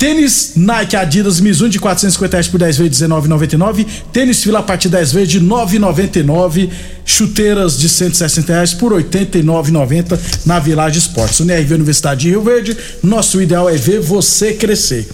Tênis 0.00 0.52
Nike 0.56 0.96
Adidas 0.96 1.40
Mizuno 1.40 1.68
de 1.68 1.78
450 1.78 2.34
reais 2.34 2.48
por 2.48 2.58
10 2.58 2.78
vezes 2.78 3.02
19,99. 3.02 3.86
Tênis 4.10 4.42
Fila 4.42 4.60
a 4.60 4.62
partir 4.62 4.88
de 4.88 4.96
10 4.96 5.12
vezes 5.12 5.28
de 5.28 5.40
9,99. 5.42 6.70
Chuteiras 7.04 7.78
de 7.78 7.86
160 7.86 8.50
reais 8.50 8.72
por 8.72 8.94
89,90 8.94 10.18
na 10.46 10.58
Village 10.58 11.00
Esportes. 11.00 11.40
UNRV 11.40 11.74
Universidade 11.74 12.22
de 12.22 12.30
Rio 12.30 12.40
Verde. 12.40 12.74
Nosso 13.02 13.42
ideal 13.42 13.68
é 13.68 13.76
ver 13.76 14.00
você 14.00 14.54
crescer. 14.54 15.06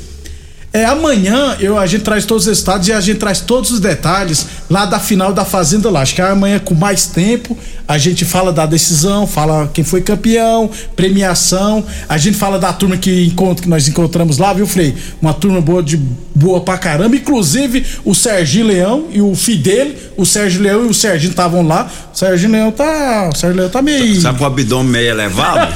É, 0.77 0.85
amanhã 0.85 1.57
eu, 1.59 1.79
a 1.79 1.87
gente 1.87 2.03
traz 2.03 2.27
todos 2.27 2.43
os 2.43 2.49
resultados 2.49 2.87
e 2.87 2.93
a 2.93 3.01
gente 3.01 3.19
traz 3.19 3.41
todos 3.41 3.71
os 3.71 3.81
detalhes 3.81 4.47
lá 4.69 4.85
da 4.85 5.01
final 5.01 5.33
da 5.33 5.43
Fazenda 5.43 5.89
lá. 5.89 6.03
Acho 6.03 6.15
que 6.15 6.21
amanhã 6.21 6.59
com 6.59 6.75
mais 6.75 7.07
tempo 7.07 7.57
a 7.89 7.97
gente 7.97 8.27
fala 8.27 8.53
da 8.53 8.67
decisão, 8.67 9.27
fala 9.27 9.71
quem 9.73 9.83
foi 9.83 10.03
campeão, 10.03 10.69
premiação, 10.95 11.83
a 12.07 12.19
gente 12.19 12.37
fala 12.37 12.59
da 12.59 12.75
turma 12.75 12.99
que, 12.99 13.25
encontro, 13.25 13.63
que 13.63 13.71
nós 13.71 13.89
encontramos 13.89 14.37
lá, 14.37 14.53
viu, 14.53 14.67
Frei? 14.67 14.95
Uma 15.23 15.33
turma 15.33 15.63
boa 15.63 15.83
de 15.83 15.97
boa 16.35 16.61
pra 16.61 16.77
caramba. 16.77 17.17
Inclusive 17.17 17.83
o 18.05 18.15
Serginho 18.15 18.67
Leão 18.67 19.07
e 19.11 19.23
o 19.23 19.35
filho 19.35 19.63
dele, 19.63 19.97
o 20.15 20.27
Sérgio 20.27 20.61
Leão 20.61 20.85
e 20.85 20.89
o 20.91 20.95
Serginho 20.95 21.31
estavam 21.31 21.67
lá. 21.67 21.91
O 22.13 22.19
Serginho 22.19 22.53
Leão 22.53 22.71
tá. 22.71 23.31
O 23.33 23.37
Sérgio 23.37 23.57
Leão 23.57 23.71
tá 23.71 23.81
meio. 23.81 24.21
Sabe 24.21 24.37
com 24.37 24.45
o 24.45 24.47
abdômen 24.47 24.93
meio 24.93 25.09
elevado? 25.09 25.73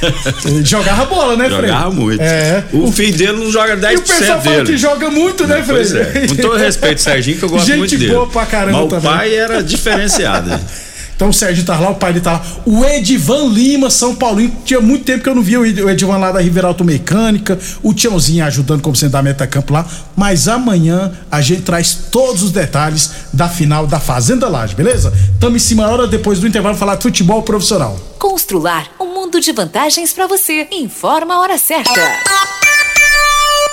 jogava 0.64 1.04
bola, 1.04 1.36
né, 1.36 1.50
Frei? 1.50 1.68
Jogava 1.68 1.90
muito. 1.90 2.22
É. 2.22 2.64
O, 2.72 2.84
o 2.84 2.92
filho 2.92 3.16
dele 3.16 3.32
não 3.32 3.50
joga 3.50 3.76
10% 3.76 4.37
o 4.38 4.42
pessoal 4.42 4.64
dele. 4.64 4.72
Que 4.72 4.78
joga 4.78 5.10
muito, 5.10 5.46
né, 5.46 5.62
Frei? 5.62 5.76
Pois 5.76 5.94
é. 5.94 6.26
Com 6.28 6.36
todo 6.36 6.56
respeito, 6.56 7.00
Serginho, 7.00 7.38
que 7.38 7.44
eu 7.44 7.48
gosto 7.48 7.66
Gente 7.66 7.78
muito 7.78 7.90
dele. 7.90 8.06
Gente 8.06 8.14
boa 8.14 8.26
pra 8.26 8.46
caramba 8.46 8.80
Mas 8.80 8.88
também. 8.90 9.10
o 9.10 9.14
pai 9.14 9.34
era 9.34 9.62
diferenciado. 9.62 10.58
Então 11.18 11.30
o 11.30 11.32
Sérgio 11.32 11.64
tá 11.64 11.76
lá, 11.76 11.90
o 11.90 11.96
pai 11.96 12.12
dele 12.12 12.24
tá 12.24 12.34
lá. 12.34 12.42
O 12.64 12.84
Edivan 12.84 13.48
Lima, 13.48 13.90
São 13.90 14.14
Paulinho. 14.14 14.56
Tinha 14.64 14.80
muito 14.80 15.04
tempo 15.04 15.24
que 15.24 15.28
eu 15.28 15.34
não 15.34 15.42
via 15.42 15.58
o 15.58 15.66
Edivan 15.66 16.16
lá 16.16 16.30
da 16.30 16.38
River 16.38 16.64
Automecânica. 16.64 17.58
O 17.82 17.92
Tiãozinho 17.92 18.44
ajudando 18.44 18.82
como 18.82 18.94
sendo 18.94 19.10
da 19.10 19.20
Metacampo 19.20 19.72
lá. 19.72 19.84
Mas 20.14 20.46
amanhã 20.46 21.10
a 21.28 21.40
gente 21.40 21.62
traz 21.62 21.92
todos 22.12 22.44
os 22.44 22.52
detalhes 22.52 23.10
da 23.32 23.48
final 23.48 23.84
da 23.84 23.98
Fazenda 23.98 24.48
Laje, 24.48 24.76
beleza? 24.76 25.12
Tamo 25.40 25.56
em 25.56 25.58
cima 25.58 25.88
hora 25.88 26.06
depois 26.06 26.38
do 26.38 26.46
intervalo 26.46 26.76
falar 26.76 26.94
de 26.94 27.02
futebol 27.02 27.42
profissional. 27.42 27.98
Constrular 28.16 28.86
um 29.00 29.12
mundo 29.12 29.40
de 29.40 29.50
vantagens 29.50 30.12
para 30.12 30.28
você. 30.28 30.68
Informa 30.70 31.34
a 31.34 31.40
hora 31.40 31.58
certa. 31.58 32.57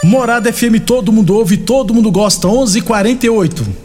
Morada 0.05 0.49
FM, 0.49 0.81
todo 0.81 1.11
mundo 1.11 1.33
ouve, 1.35 1.57
todo 1.57 1.91
mundo 1.91 2.11
gosta. 2.11 2.47
11:48. 2.47 3.84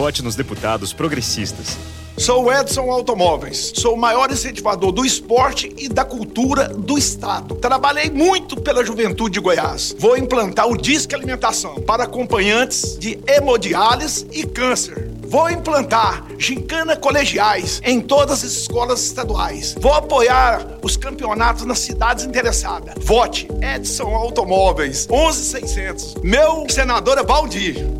Vote 0.00 0.24
nos 0.24 0.34
deputados 0.34 0.94
progressistas. 0.94 1.76
Sou 2.16 2.50
Edson 2.50 2.90
Automóveis. 2.90 3.70
Sou 3.74 3.92
o 3.92 3.98
maior 3.98 4.32
incentivador 4.32 4.92
do 4.92 5.04
esporte 5.04 5.70
e 5.76 5.90
da 5.90 6.06
cultura 6.06 6.68
do 6.68 6.96
estado. 6.96 7.54
Trabalhei 7.56 8.08
muito 8.08 8.58
pela 8.58 8.82
juventude 8.82 9.34
de 9.34 9.40
Goiás. 9.40 9.94
Vou 9.98 10.16
implantar 10.16 10.68
o 10.68 10.76
Disque 10.78 11.14
Alimentação 11.14 11.82
para 11.82 12.04
acompanhantes 12.04 12.98
de 12.98 13.20
hemodiálise 13.28 14.26
e 14.32 14.46
câncer. 14.46 15.10
Vou 15.20 15.50
implantar 15.50 16.24
gincana 16.38 16.96
colegiais 16.96 17.82
em 17.84 18.00
todas 18.00 18.42
as 18.42 18.52
escolas 18.52 19.04
estaduais. 19.04 19.76
Vou 19.78 19.92
apoiar 19.92 20.78
os 20.82 20.96
campeonatos 20.96 21.66
nas 21.66 21.78
cidades 21.78 22.24
interessadas. 22.24 22.94
Vote 23.04 23.46
Edson 23.60 24.14
Automóveis 24.14 25.06
11600. 25.10 26.14
Meu 26.22 26.64
senador 26.70 27.18
é 27.18 27.22
Valdir. 27.22 27.99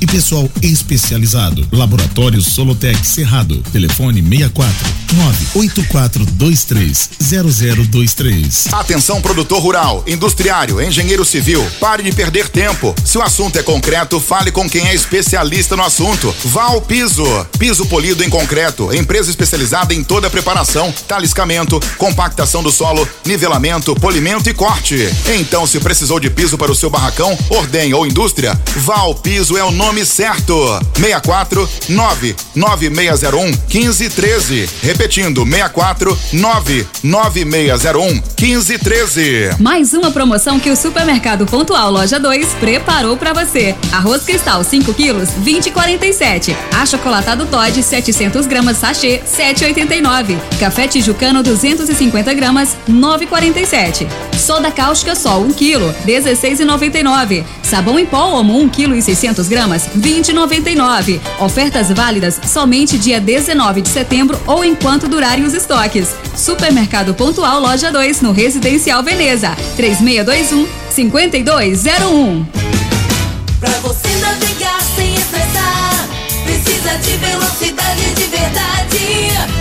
e 0.00 0.06
pessoal 0.06 0.48
especializado. 0.62 1.66
Laboratório 1.72 2.40
Solotec 2.40 3.06
Cerrado. 3.06 3.58
Telefone 3.72 4.22
64 4.22 4.74
98423 5.14 7.10
0023. 7.20 8.72
Atenção 8.72 9.20
produtor 9.20 9.60
rural, 9.60 10.02
industriário, 10.06 10.80
engenheiro 10.80 11.24
civil, 11.24 11.64
pare 11.80 12.02
de 12.02 12.12
perder 12.12 12.48
tempo. 12.48 12.94
Se 13.04 13.18
o 13.18 13.22
assunto 13.22 13.58
é 13.58 13.62
concreto, 13.62 14.18
fale 14.20 14.50
com 14.50 14.68
quem 14.68 14.88
é 14.88 14.94
especialista 14.94 15.76
no 15.76 15.82
assunto. 15.84 16.34
Val 16.44 16.80
Piso, 16.80 17.24
piso 17.58 17.86
polido 17.86 18.22
em 18.24 18.30
concreto, 18.30 18.94
empresa 18.94 19.30
especializada 19.30 19.94
em 19.94 20.02
toda 20.02 20.26
a 20.26 20.30
preparação, 20.30 20.92
taliscamento, 21.06 21.80
compactação 21.96 22.62
do 22.62 22.72
solo, 22.72 23.06
nivelamento, 23.24 23.94
polimento 23.94 24.48
e 24.48 24.54
corte. 24.54 25.08
Então, 25.38 25.66
se 25.66 25.78
precisou 25.80 26.18
de 26.18 26.30
piso 26.30 26.58
para 26.58 26.72
o 26.72 26.74
seu 26.74 26.90
barracão, 26.90 27.36
ordem 27.50 27.94
ou 27.94 28.06
indústria, 28.06 28.58
Val 28.76 29.14
Piso 29.14 29.43
é 29.50 29.64
o 29.64 29.70
nome 29.70 30.04
certo. 30.04 30.54
64 30.96 31.68
99601 31.88 33.44
1513. 33.46 34.68
Repetindo, 34.82 35.44
64 35.44 36.18
99601 36.32 38.22
1513. 38.40 39.50
Mais 39.60 39.92
uma 39.92 40.10
promoção 40.10 40.58
que 40.58 40.70
o 40.70 40.76
Supermercado 40.76 41.46
Pontual 41.46 41.90
Loja 41.90 42.18
2 42.18 42.54
preparou 42.54 43.16
para 43.16 43.32
você. 43.32 43.74
Arroz 43.92 44.22
cristal 44.22 44.64
5 44.64 44.94
quilos, 44.94 45.28
20,47. 45.44 46.56
Achocolatado 46.80 47.46
Todd 47.46 47.82
700 47.82 48.46
gramas 48.46 48.78
sachê, 48.78 49.20
7,89. 49.26 50.38
Café 50.58 50.88
tijucano 50.88 51.42
250 51.42 52.32
gramas, 52.34 52.76
9,47. 52.88 54.06
Soda 54.38 54.70
cáustica 54.70 55.14
Sol 55.14 55.42
1 55.42 55.52
quilo, 55.52 55.94
16,99. 56.06 57.44
Sabão 57.62 57.98
em 57.98 58.06
pó 58.06 58.38
Omo 58.38 58.58
1 58.60 58.68
quilo 58.68 58.94
e 58.94 59.02
600 59.02 59.33
gramas, 59.48 59.88
20,99. 59.96 61.20
Ofertas 61.40 61.90
válidas 61.90 62.40
somente 62.46 62.98
dia 62.98 63.20
19 63.20 63.82
de 63.82 63.88
setembro 63.88 64.40
ou 64.46 64.64
enquanto 64.64 65.08
durarem 65.08 65.44
os 65.44 65.54
estoques. 65.54 66.14
Supermercado 66.36 67.14
Pontual 67.14 67.60
Loja 67.60 67.90
2 67.90 68.20
no 68.20 68.32
Residencial 68.32 69.02
Veneza, 69.02 69.56
3621 69.76 70.68
5201. 70.90 72.46
Pra 73.60 73.70
você 73.80 74.08
navegar 74.20 74.80
sem 74.94 75.14
precisa 76.44 76.96
de 76.98 77.16
velocidade 77.16 78.14
de 78.14 78.24
verdade. 78.24 78.94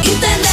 Internet 0.03 0.52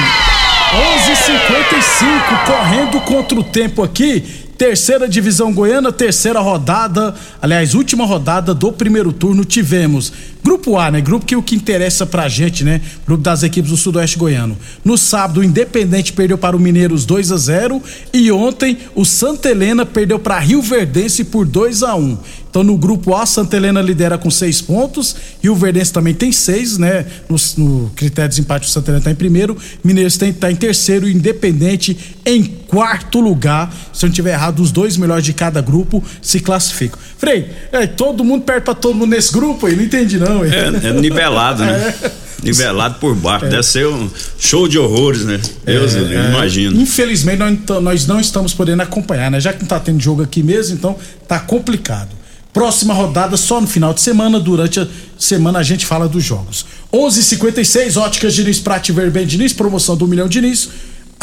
11:55 0.71 2.45
correndo 2.45 3.01
contra 3.01 3.37
o 3.37 3.43
tempo 3.43 3.83
aqui. 3.83 4.23
Terceira 4.57 5.09
divisão 5.09 5.51
goiana, 5.51 5.91
terceira 5.91 6.39
rodada, 6.39 7.13
aliás, 7.41 7.73
última 7.73 8.05
rodada 8.05 8.53
do 8.53 8.71
primeiro 8.71 9.11
turno 9.11 9.43
tivemos 9.43 10.13
Grupo 10.43 10.77
A, 10.77 10.89
né? 10.89 11.01
Grupo 11.01 11.25
que 11.25 11.35
o 11.35 11.43
que 11.43 11.55
interessa 11.55 12.05
pra 12.05 12.27
gente, 12.27 12.63
né? 12.63 12.81
Grupo 13.05 13.21
das 13.21 13.43
equipes 13.43 13.69
do 13.69 13.77
Sudoeste 13.77 14.17
Goiano. 14.17 14.57
No 14.83 14.97
sábado, 14.97 15.39
o 15.39 15.43
Independente 15.43 16.13
perdeu 16.13 16.37
para 16.37 16.57
o 16.57 16.59
Mineiros 16.59 17.05
2 17.05 17.31
a 17.31 17.37
0 17.37 17.81
e 18.11 18.31
ontem 18.31 18.77
o 18.95 19.05
Santa 19.05 19.49
Helena 19.49 19.85
perdeu 19.85 20.17
para 20.17 20.39
Rio 20.39 20.61
Verdense 20.61 21.23
por 21.25 21.45
2 21.45 21.83
a 21.83 21.95
1. 21.95 22.17
Então 22.51 22.63
no 22.63 22.77
grupo 22.77 23.15
A, 23.15 23.25
Santa 23.25 23.55
Helena 23.55 23.81
lidera 23.81 24.17
com 24.17 24.29
seis 24.29 24.61
pontos, 24.61 25.15
Rio 25.41 25.55
Verdense 25.55 25.91
também 25.91 26.13
tem 26.13 26.33
seis, 26.33 26.77
né? 26.77 27.05
No, 27.29 27.37
no 27.57 27.89
critério 27.95 28.29
de 28.29 28.35
desempate, 28.35 28.67
o 28.67 28.69
Santa 28.69 28.91
Helena 28.91 28.99
está 28.99 29.11
em 29.11 29.15
primeiro, 29.15 29.57
Mineiros 29.81 30.21
está 30.21 30.51
em 30.51 30.55
terceiro, 30.55 31.09
Independente 31.09 31.97
em 32.25 32.43
quarto 32.43 33.21
lugar. 33.21 33.73
Se 33.93 34.05
eu 34.05 34.09
não 34.09 34.13
tiver 34.13 34.33
errado, 34.33 34.61
os 34.61 34.69
dois 34.69 34.97
melhores 34.97 35.23
de 35.23 35.33
cada 35.33 35.61
grupo 35.61 36.03
se 36.21 36.41
classificam. 36.41 36.99
Frei, 37.17 37.49
é, 37.71 37.87
todo 37.87 38.21
mundo 38.23 38.43
perde 38.43 38.65
para 38.65 38.75
todo 38.75 38.95
mundo 38.95 39.11
nesse 39.11 39.31
grupo 39.31 39.67
aí, 39.67 39.75
não 39.75 39.83
entendi 39.83 40.17
não. 40.17 40.43
É, 40.43 40.89
é 40.89 40.93
nivelado, 40.93 41.63
né? 41.63 41.95
É. 42.41 42.45
Nivelado 42.47 42.95
por 42.95 43.13
baixo. 43.13 43.45
É. 43.45 43.49
Deve 43.49 43.63
ser 43.63 43.85
um 43.85 44.09
show 44.39 44.67
de 44.67 44.79
horrores, 44.79 45.23
né? 45.23 45.39
Deus, 45.63 45.95
é, 45.95 45.99
eu 45.99 46.21
é. 46.21 46.29
imagino. 46.29 46.81
Infelizmente, 46.81 47.37
nós, 47.37 47.83
nós 47.83 48.07
não 48.07 48.19
estamos 48.19 48.51
podendo 48.51 48.81
acompanhar, 48.81 49.29
né? 49.29 49.39
Já 49.39 49.53
que 49.53 49.59
não 49.59 49.65
está 49.65 49.79
tendo 49.79 50.01
jogo 50.01 50.23
aqui 50.23 50.41
mesmo, 50.41 50.75
então 50.75 50.97
tá 51.27 51.39
complicado. 51.39 52.09
Próxima 52.53 52.93
rodada 52.93 53.37
só 53.37 53.61
no 53.61 53.67
final 53.67 53.93
de 53.93 54.01
semana. 54.01 54.39
Durante 54.39 54.79
a 54.79 54.87
semana 55.17 55.59
a 55.59 55.63
gente 55.63 55.85
fala 55.85 56.07
dos 56.07 56.23
jogos. 56.23 56.65
11:56 56.91 57.97
Óticas 57.97 58.33
Diniz 58.33 58.59
Prate 58.59 58.91
Verben 58.91 59.25
Diniz, 59.25 59.53
promoção 59.53 59.95
do 59.95 60.07
milhão 60.07 60.27
Diniz. 60.27 60.69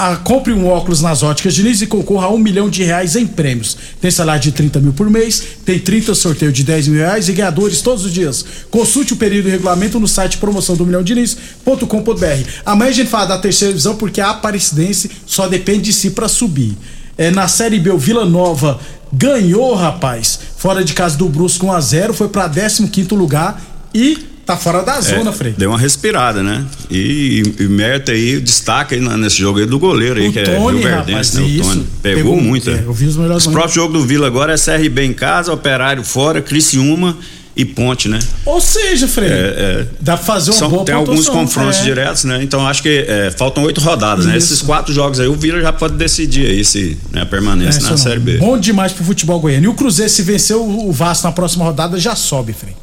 Ah, 0.01 0.15
compre 0.15 0.53
um 0.53 0.69
óculos 0.69 1.01
nas 1.03 1.25
óticas 1.25 1.57
Diniz 1.57 1.83
e 1.83 1.87
concorra 1.89 2.27
a 2.27 2.31
um 2.31 2.39
milhão 2.39 2.71
de 2.71 2.85
reais 2.85 3.17
em 3.17 3.27
prêmios. 3.27 3.77
Tem 4.01 4.13
salário 4.13 4.41
de 4.41 4.53
30 4.53 4.79
mil 4.79 4.93
por 4.93 5.11
mês, 5.11 5.43
tem 5.65 5.77
30 5.77 6.15
sorteio 6.15 6.53
de 6.53 6.63
10 6.63 6.87
mil 6.87 7.01
reais 7.01 7.29
e 7.29 7.33
ganhadores 7.33 7.83
todos 7.83 8.05
os 8.05 8.13
dias. 8.13 8.45
Consulte 8.71 9.15
o 9.15 9.17
período 9.17 9.49
e 9.49 9.51
regulamento 9.51 9.99
no 9.99 10.07
site 10.07 10.39
promoção 10.39 10.77
do 10.77 10.87
milhão 10.87 11.03
Diniz.com.br. 11.03 12.49
Amanhã 12.65 12.91
a 12.91 12.95
gente 12.95 13.11
fala 13.11 13.27
da 13.27 13.39
terceira 13.39 13.75
divisão 13.75 13.97
porque 13.97 14.21
a 14.21 14.31
Aparecidense 14.31 15.11
só 15.27 15.49
depende 15.49 15.87
de 15.87 15.93
si 15.93 16.11
para 16.11 16.29
subir. 16.29 16.77
É, 17.19 17.33
na 17.33 17.49
Série 17.49 17.81
B, 17.81 17.91
o 17.91 17.99
Vila 17.99 18.25
Nova 18.25 18.79
ganhou, 19.13 19.75
rapaz, 19.75 20.39
fora 20.57 20.85
de 20.85 20.93
casa 20.95 21.19
do 21.19 21.29
Brusco 21.29 21.67
1 21.67 21.73
a 21.73 21.81
0 21.81 22.15
foi 22.15 22.29
para 22.29 22.49
15 22.49 23.09
lugar 23.13 23.61
e 23.93 24.17
tá 24.47 24.57
fora 24.57 24.83
da 24.83 25.01
zona, 25.01 25.31
é, 25.31 25.33
Frei. 25.33 25.55
Deu 25.59 25.71
uma 25.71 25.79
respirada, 25.79 26.43
né? 26.43 26.65
E, 26.89 27.43
e, 27.59 27.65
e 27.65 27.69
mérito 27.69 28.13
aí, 28.13 28.41
destaque 28.41 28.95
aí 28.95 29.01
nesse 29.01 29.37
jogo 29.37 29.59
aí 29.59 29.67
do 29.67 29.79
goleiro 29.79 30.21
aí, 30.21 30.29
o 30.29 30.33
que 30.33 30.43
Tony, 30.43 30.57
é 30.57 30.71
Rio 30.71 30.79
Verdense, 30.79 31.37
né? 31.37 31.43
O 31.43 31.63
Tony. 31.63 31.87
Pegou, 32.01 32.23
pegou 32.23 32.41
muito. 32.41 32.71
É, 32.71 32.83
eu 32.87 32.93
vi 32.93 33.07
os 33.07 33.17
melhores. 33.17 33.47
O 33.47 33.51
próprio 33.51 33.75
jogo 33.75 33.93
do 33.93 34.05
Vila 34.05 34.27
agora 34.27 34.55
é 34.55 34.57
CRB 34.57 35.05
em 35.05 35.13
casa, 35.13 35.53
Operário 35.53 36.05
fora, 36.05 36.41
Criciúma 36.41 37.17
e 37.59 37.65
Ponte, 37.65 38.09
né? 38.09 38.21
Ou 38.47 38.61
seja, 38.61 39.09
Frei, 39.09 39.29
é, 39.29 39.33
é, 39.33 39.87
dá 40.01 40.17
pra 40.17 40.25
fazer 40.25 40.53
uma 40.53 40.57
são, 40.57 40.71
boa 40.71 40.85
Tem 40.85 40.95
alguns 40.95 41.29
confrontos 41.29 41.79
é. 41.81 41.83
diretos, 41.83 42.23
né? 42.23 42.41
Então 42.41 42.65
acho 42.65 42.81
que 42.81 43.05
é, 43.09 43.33
faltam 43.37 43.65
oito 43.65 43.81
rodadas, 43.81 44.21
Isso. 44.25 44.33
né? 44.33 44.39
Esses 44.39 44.63
quatro 44.63 44.95
jogos 44.95 45.19
aí, 45.19 45.27
o 45.27 45.35
Vila 45.35 45.61
já 45.61 45.73
pode 45.73 45.97
decidir 45.97 46.47
aí 46.47 46.65
se 46.65 46.97
né, 47.11 47.25
permanece 47.25 47.81
na 47.83 47.91
não. 47.91 47.97
Série 47.97 48.21
B. 48.21 48.39
Bom 48.39 48.57
demais 48.57 48.93
pro 48.93 49.03
futebol 49.03 49.41
goiano. 49.41 49.65
E 49.65 49.69
o 49.69 49.75
Cruzeiro, 49.75 50.09
se 50.09 50.23
vencer 50.23 50.57
o 50.57 50.93
Vasco 50.93 51.27
na 51.27 51.33
próxima 51.33 51.65
rodada, 51.65 51.99
já 51.99 52.15
sobe, 52.15 52.53
Frei. 52.53 52.77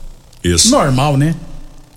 Isso. 0.43 0.69
Normal, 0.69 1.15
né? 1.15 1.33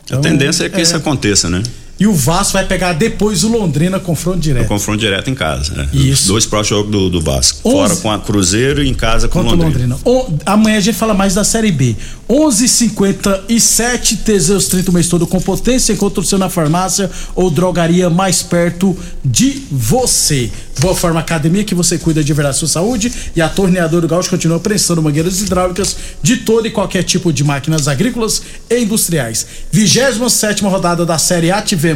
Então, 0.04 0.20
a 0.20 0.22
tendência 0.22 0.64
é 0.64 0.68
que 0.68 0.80
isso 0.80 0.94
é. 0.94 0.98
aconteça, 0.98 1.50
né? 1.50 1.60
E 1.98 2.06
o 2.06 2.14
Vasco 2.14 2.52
vai 2.52 2.64
pegar 2.64 2.92
depois 2.92 3.42
o 3.42 3.48
Londrina 3.48 3.98
confronto 3.98 4.38
direto. 4.38 4.66
O 4.66 4.68
confronto 4.68 5.00
direto 5.00 5.28
em 5.28 5.34
casa. 5.34 5.74
Né? 5.74 5.88
Isso. 5.92 6.28
Dois 6.28 6.46
próximos 6.46 6.68
jogos 6.68 6.92
do, 6.92 7.10
do 7.10 7.20
Vasco. 7.20 7.68
11... 7.68 7.76
Fora 7.76 7.96
com 7.96 8.12
a 8.12 8.18
Cruzeiro 8.20 8.82
e 8.82 8.88
em 8.88 8.94
casa 8.94 9.26
com 9.26 9.40
o 9.40 9.42
Londrina. 9.42 9.64
Londrina. 9.64 9.98
O... 10.04 10.38
Amanhã 10.46 10.78
a 10.78 10.80
gente 10.80 10.96
fala 10.96 11.12
mais 11.12 11.34
da 11.34 11.42
Série 11.42 11.72
B. 11.72 11.96
11:57 12.28 14.18
Teseus 14.18 14.68
30 14.68 14.90
o 14.90 14.94
mês 14.94 15.08
todo 15.08 15.26
com 15.26 15.40
potência. 15.40 15.92
Encontra 15.92 16.20
o 16.20 16.24
seu 16.24 16.38
na 16.38 16.48
farmácia 16.48 17.10
ou 17.34 17.50
drogaria 17.50 18.08
mais 18.08 18.42
perto 18.42 18.96
de 19.24 19.62
você. 19.70 20.50
Boa 20.80 20.94
Forma 20.94 21.18
Academia, 21.18 21.64
que 21.64 21.74
você 21.74 21.98
cuida 21.98 22.22
de 22.22 22.32
verdade 22.32 22.58
sua 22.58 22.68
saúde. 22.68 23.12
E 23.34 23.40
a 23.40 23.48
Torneadora 23.48 24.06
Gaúcho 24.06 24.30
continua 24.30 24.60
prensando 24.60 25.02
mangueiras 25.02 25.40
hidráulicas 25.40 25.96
de 26.22 26.36
todo 26.36 26.68
e 26.68 26.70
qualquer 26.70 27.02
tipo 27.02 27.32
de 27.32 27.42
máquinas 27.42 27.88
agrícolas 27.88 28.40
e 28.70 28.78
industriais. 28.78 29.44
27 29.72 30.62
rodada 30.62 31.04
da 31.04 31.18
Série 31.18 31.50
A, 31.50 31.60
tivemos 31.60 31.87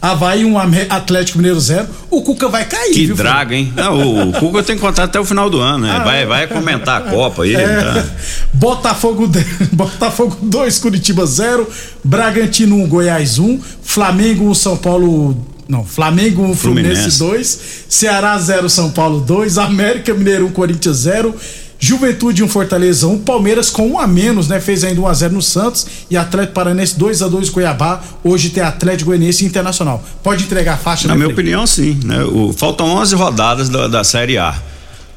Havaí 0.00 0.44
1, 0.44 0.52
um 0.52 0.58
Atlético 0.90 1.38
Mineiro 1.38 1.58
0. 1.58 1.88
O 2.10 2.22
Cuca 2.22 2.48
vai 2.48 2.64
cair, 2.64 2.92
que 2.92 3.06
viu? 3.06 3.16
draga, 3.16 3.54
hein? 3.54 3.72
Não, 3.74 4.28
o 4.28 4.32
Cuca 4.32 4.62
tem 4.62 4.76
que 4.76 4.82
contar 4.82 5.04
até 5.04 5.18
o 5.18 5.24
final 5.24 5.50
do 5.50 5.60
ano, 5.60 5.86
né? 5.86 5.96
Ah, 5.96 6.04
vai, 6.04 6.26
vai 6.26 6.46
comentar 6.46 7.00
a 7.00 7.10
Copa 7.10 7.42
aí. 7.42 7.54
É, 7.64 7.82
tá. 7.82 8.04
Botafogo, 8.52 9.30
Botafogo 9.72 10.36
2, 10.42 10.78
Curitiba 10.78 11.24
0. 11.24 11.68
Bragantino 12.02 12.76
1, 12.76 12.88
Goiás 12.88 13.38
1. 13.38 13.60
Flamengo 13.82 14.50
1, 14.50 14.54
São 14.54 14.76
Paulo 14.76 15.36
não, 15.68 15.84
Flamengo 15.84 16.42
1, 16.42 16.54
Fluminense 16.56 17.18
2, 17.18 17.60
Ceará 17.88 18.38
0, 18.38 18.68
São 18.68 18.90
Paulo 18.90 19.20
2, 19.20 19.56
América 19.56 20.12
Mineiro 20.12 20.46
1, 20.46 20.52
Corinthians 20.52 20.96
0, 20.98 21.34
Juventude 21.84 22.42
1, 22.42 22.48
Fortaleza 22.48 23.06
1, 23.06 23.18
Palmeiras 23.18 23.68
com 23.68 23.86
1 23.92 23.98
a 23.98 24.06
menos, 24.06 24.48
né? 24.48 24.58
Fez 24.58 24.84
ainda 24.84 25.02
1 25.02 25.06
a 25.06 25.12
0 25.12 25.34
no 25.34 25.42
Santos 25.42 25.86
e 26.10 26.16
Atlético 26.16 26.54
Paranense 26.54 26.98
2 26.98 27.20
a 27.20 27.28
2 27.28 27.50
Cuiabá. 27.50 28.00
Hoje 28.24 28.48
tem 28.48 28.62
Atlético 28.62 29.10
Goianiense 29.10 29.44
Internacional. 29.44 30.02
Pode 30.22 30.44
entregar 30.44 30.74
a 30.74 30.76
faixa, 30.78 31.06
Na 31.06 31.12
né, 31.12 31.18
minha 31.18 31.30
opinião, 31.30 31.66
sim, 31.66 32.00
né? 32.02 32.24
O, 32.24 32.54
faltam 32.54 32.86
11 32.86 33.14
rodadas 33.16 33.68
da, 33.68 33.86
da 33.86 34.02
Série 34.02 34.38
A. 34.38 34.54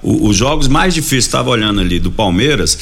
O, 0.04 0.28
os 0.28 0.36
jogos 0.36 0.68
mais 0.68 0.94
difíceis, 0.94 1.24
estava 1.24 1.50
olhando 1.50 1.80
ali, 1.80 2.00
do 2.00 2.12
Palmeiras, 2.12 2.78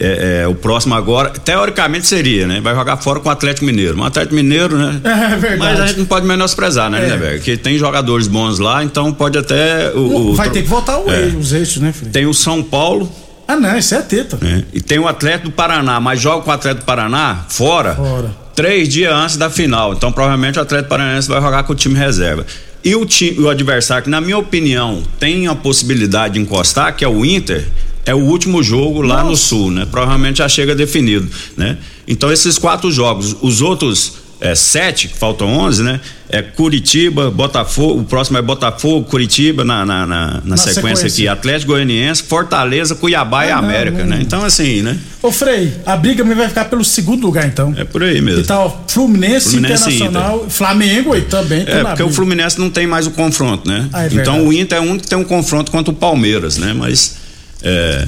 é, 0.00 0.40
é, 0.42 0.48
o 0.48 0.56
próximo 0.56 0.96
agora, 0.96 1.30
teoricamente 1.30 2.08
seria, 2.08 2.44
né? 2.44 2.60
Vai 2.60 2.74
jogar 2.74 2.96
fora 2.96 3.20
com 3.20 3.28
o 3.28 3.32
Atlético 3.32 3.66
Mineiro. 3.66 3.96
O 3.96 4.02
Atlético 4.02 4.34
Mineiro, 4.34 4.76
né? 4.76 5.00
É, 5.08 5.36
verdade. 5.36 5.58
Mas 5.58 5.80
a 5.80 5.86
gente 5.86 6.00
não 6.00 6.06
pode 6.06 6.26
menosprezar, 6.26 6.90
né, 6.90 7.04
é. 7.04 7.10
né, 7.10 7.16
velho? 7.16 7.40
Que 7.40 7.56
tem 7.56 7.78
jogadores 7.78 8.26
bons 8.26 8.58
lá, 8.58 8.82
então 8.82 9.12
pode 9.12 9.38
até. 9.38 9.92
O, 9.94 10.34
vai 10.34 10.48
o, 10.48 10.50
ter 10.50 10.62
que 10.62 10.68
voltar 10.68 10.98
o, 10.98 11.08
é. 11.08 11.26
os 11.26 11.52
eixos, 11.52 11.80
né, 11.80 11.92
filho? 11.92 12.10
Tem 12.10 12.26
o 12.26 12.34
São 12.34 12.64
Paulo. 12.64 13.08
Ah, 13.48 13.56
não, 13.56 13.78
isso 13.78 13.94
é 13.94 14.02
teta. 14.02 14.38
É. 14.42 14.62
E 14.74 14.80
tem 14.82 14.98
o 14.98 15.08
Atlético 15.08 15.48
do 15.48 15.52
Paraná, 15.52 15.98
mas 15.98 16.20
joga 16.20 16.42
com 16.42 16.50
o 16.50 16.52
Atlético 16.52 16.82
do 16.82 16.86
Paraná 16.86 17.46
fora. 17.48 17.94
Fora. 17.94 18.36
Três 18.54 18.90
dias 18.90 19.10
antes 19.10 19.38
da 19.38 19.48
final. 19.48 19.94
Então, 19.94 20.12
provavelmente 20.12 20.58
o 20.58 20.62
Atlético 20.62 20.90
Paranaense 20.90 21.28
vai 21.28 21.40
jogar 21.40 21.62
com 21.62 21.72
o 21.72 21.76
time 21.76 21.98
reserva. 21.98 22.44
E 22.84 22.94
o, 22.94 23.06
time, 23.06 23.40
o 23.40 23.48
adversário, 23.48 24.04
que 24.04 24.10
na 24.10 24.20
minha 24.20 24.36
opinião 24.36 25.02
tem 25.18 25.46
a 25.46 25.54
possibilidade 25.54 26.34
de 26.34 26.40
encostar, 26.40 26.94
que 26.94 27.02
é 27.02 27.08
o 27.08 27.24
Inter, 27.24 27.66
é 28.04 28.14
o 28.14 28.18
último 28.18 28.62
jogo 28.62 29.00
lá 29.00 29.16
Nossa. 29.16 29.30
no 29.30 29.36
sul, 29.36 29.70
né? 29.70 29.86
Provavelmente 29.90 30.38
já 30.38 30.48
chega 30.48 30.74
definido, 30.74 31.28
né? 31.56 31.78
Então 32.06 32.30
esses 32.30 32.58
quatro 32.58 32.90
jogos, 32.90 33.34
os 33.40 33.62
outros 33.62 34.17
é, 34.40 34.54
sete, 34.54 35.08
faltam 35.08 35.48
onze, 35.48 35.82
né? 35.82 36.00
É 36.30 36.42
Curitiba, 36.42 37.30
Botafogo, 37.30 38.00
o 38.00 38.04
próximo 38.04 38.38
é 38.38 38.42
Botafogo, 38.42 39.06
Curitiba 39.06 39.64
na, 39.64 39.84
na, 39.84 40.06
na, 40.06 40.40
na, 40.44 40.56
sequência, 40.56 40.74
sequência, 40.74 41.06
aqui, 41.06 41.28
Atlético 41.28 41.72
Goianiense, 41.72 42.22
Fortaleza, 42.22 42.94
Cuiabá 42.94 43.40
ah, 43.40 43.46
e 43.46 43.50
América, 43.50 43.98
não, 43.98 44.06
né? 44.06 44.18
Então 44.20 44.44
assim, 44.44 44.82
né? 44.82 44.96
Ô 45.22 45.32
Frei, 45.32 45.72
a 45.84 45.96
briga 45.96 46.22
vai 46.22 46.48
ficar 46.48 46.66
pelo 46.66 46.84
segundo 46.84 47.22
lugar 47.22 47.46
então. 47.46 47.74
É 47.76 47.82
por 47.82 48.02
aí 48.02 48.20
mesmo. 48.20 48.42
Então, 48.42 48.78
Fluminense, 48.86 49.50
Fluminense 49.50 49.90
Internacional, 49.90 50.46
Flamengo 50.48 51.16
e 51.16 51.22
também 51.22 51.64
É, 51.66 51.82
porque 51.82 52.02
o 52.02 52.10
Fluminense 52.10 52.60
não 52.60 52.70
tem 52.70 52.86
mais 52.86 53.06
o 53.06 53.10
confronto, 53.10 53.66
né? 53.68 53.88
Ah, 53.92 54.04
é 54.04 54.08
então 54.12 54.46
o 54.46 54.52
Inter 54.52 54.78
é 54.78 54.80
um 54.80 54.98
que 54.98 55.08
tem 55.08 55.18
um 55.18 55.24
confronto 55.24 55.72
contra 55.72 55.92
o 55.92 55.96
Palmeiras, 55.96 56.58
né? 56.58 56.72
Mas 56.72 57.16
é, 57.62 58.06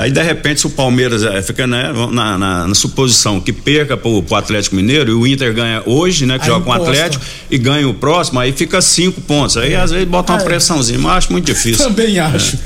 aí 0.00 0.10
de 0.10 0.22
repente 0.22 0.60
se 0.60 0.66
o 0.66 0.70
Palmeiras 0.70 1.22
é, 1.22 1.42
fica 1.42 1.66
né, 1.66 1.92
na, 2.10 2.38
na, 2.38 2.66
na, 2.68 2.74
suposição 2.74 3.40
que 3.40 3.52
perca 3.52 3.96
pro, 3.96 4.22
pro 4.22 4.36
Atlético 4.36 4.76
Mineiro 4.76 5.10
e 5.10 5.14
o 5.14 5.26
Inter 5.26 5.52
ganha 5.52 5.82
hoje, 5.84 6.26
né? 6.26 6.38
Que 6.38 6.44
aí 6.44 6.48
joga 6.48 6.64
com 6.64 6.70
o 6.70 6.72
Atlético 6.72 7.24
e 7.50 7.58
ganha 7.58 7.88
o 7.88 7.94
próximo, 7.94 8.40
aí 8.40 8.52
fica 8.52 8.80
cinco 8.80 9.20
pontos. 9.20 9.56
Aí 9.56 9.74
é. 9.74 9.76
às 9.76 9.90
vezes 9.90 10.08
bota 10.08 10.32
uma 10.32 10.40
é. 10.40 10.44
pressãozinha, 10.44 10.98
mas 10.98 11.18
acho 11.18 11.32
muito 11.32 11.46
difícil. 11.46 11.84
Também 11.88 12.18
acho. 12.18 12.58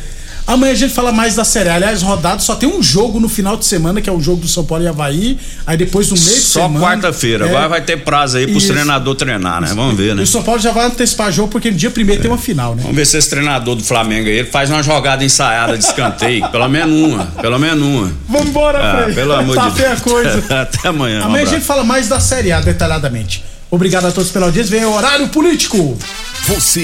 É. 0.46 0.52
Amanhã 0.52 0.72
a 0.72 0.76
gente 0.76 0.92
fala 0.92 1.12
mais 1.12 1.34
da 1.34 1.44
série. 1.44 1.68
Aliás, 1.68 2.02
rodado 2.02 2.42
só 2.42 2.54
tem 2.54 2.68
um 2.68 2.82
jogo 2.82 3.18
no 3.18 3.28
final 3.28 3.56
de 3.56 3.64
semana, 3.64 4.00
que 4.00 4.08
é 4.08 4.12
o 4.12 4.20
jogo 4.20 4.42
do 4.42 4.48
São 4.48 4.64
Paulo 4.64 4.84
e 4.84 4.88
Havaí. 4.88 5.38
Aí 5.66 5.76
depois 5.76 6.10
no 6.10 6.16
meio 6.16 6.28
de 6.28 6.40
só 6.40 6.62
semana. 6.62 6.80
Só 6.80 6.86
quarta-feira. 6.86 7.46
É, 7.46 7.48
Agora 7.48 7.68
vai 7.68 7.80
ter 7.80 7.98
prazo 7.98 8.36
aí 8.36 8.46
pros 8.46 8.64
treinadores 8.64 9.18
treinar, 9.18 9.60
né? 9.60 9.72
Vamos 9.74 9.96
ver, 9.96 10.14
né? 10.14 10.22
E 10.22 10.24
o 10.24 10.26
São 10.26 10.42
Paulo 10.42 10.60
já 10.60 10.72
vai 10.72 10.86
antecipar 10.86 11.32
jogo, 11.32 11.48
porque 11.48 11.70
no 11.70 11.76
dia 11.76 11.90
primeiro 11.90 12.20
é. 12.20 12.22
tem 12.22 12.30
uma 12.30 12.38
final, 12.38 12.74
né? 12.74 12.82
Vamos 12.82 12.96
ver 12.96 13.06
se 13.06 13.16
esse 13.16 13.30
treinador 13.30 13.74
do 13.74 13.82
Flamengo 13.82 14.28
aí 14.28 14.38
ele 14.38 14.50
faz 14.50 14.70
uma 14.70 14.82
jogada 14.82 15.24
ensaiada 15.24 15.76
de 15.78 15.84
escanteio. 15.84 16.48
pelo 16.52 16.68
menos 16.68 16.94
uma. 16.94 17.26
Pelo 17.40 17.58
menos 17.58 17.82
uma. 17.82 18.12
Vamos 18.28 18.48
embora, 18.48 18.78
ah, 18.78 19.14
Pelo 19.14 19.32
amor 19.32 19.54
tá 19.56 19.68
de 19.68 19.82
Deus. 19.82 20.00
coisa. 20.00 20.44
Até 20.62 20.88
amanhã. 20.88 21.22
Amanhã 21.22 21.44
um 21.44 21.46
a 21.46 21.50
gente 21.50 21.64
fala 21.64 21.84
mais 21.84 22.08
da 22.08 22.20
série 22.20 22.52
A 22.52 22.60
detalhadamente. 22.60 23.44
Obrigado 23.70 24.06
a 24.06 24.12
todos 24.12 24.30
pela 24.30 24.46
audiência. 24.46 24.70
Vem 24.76 24.86
o 24.86 24.92
horário 24.94 25.28
político. 25.28 25.98
Você 26.46 26.82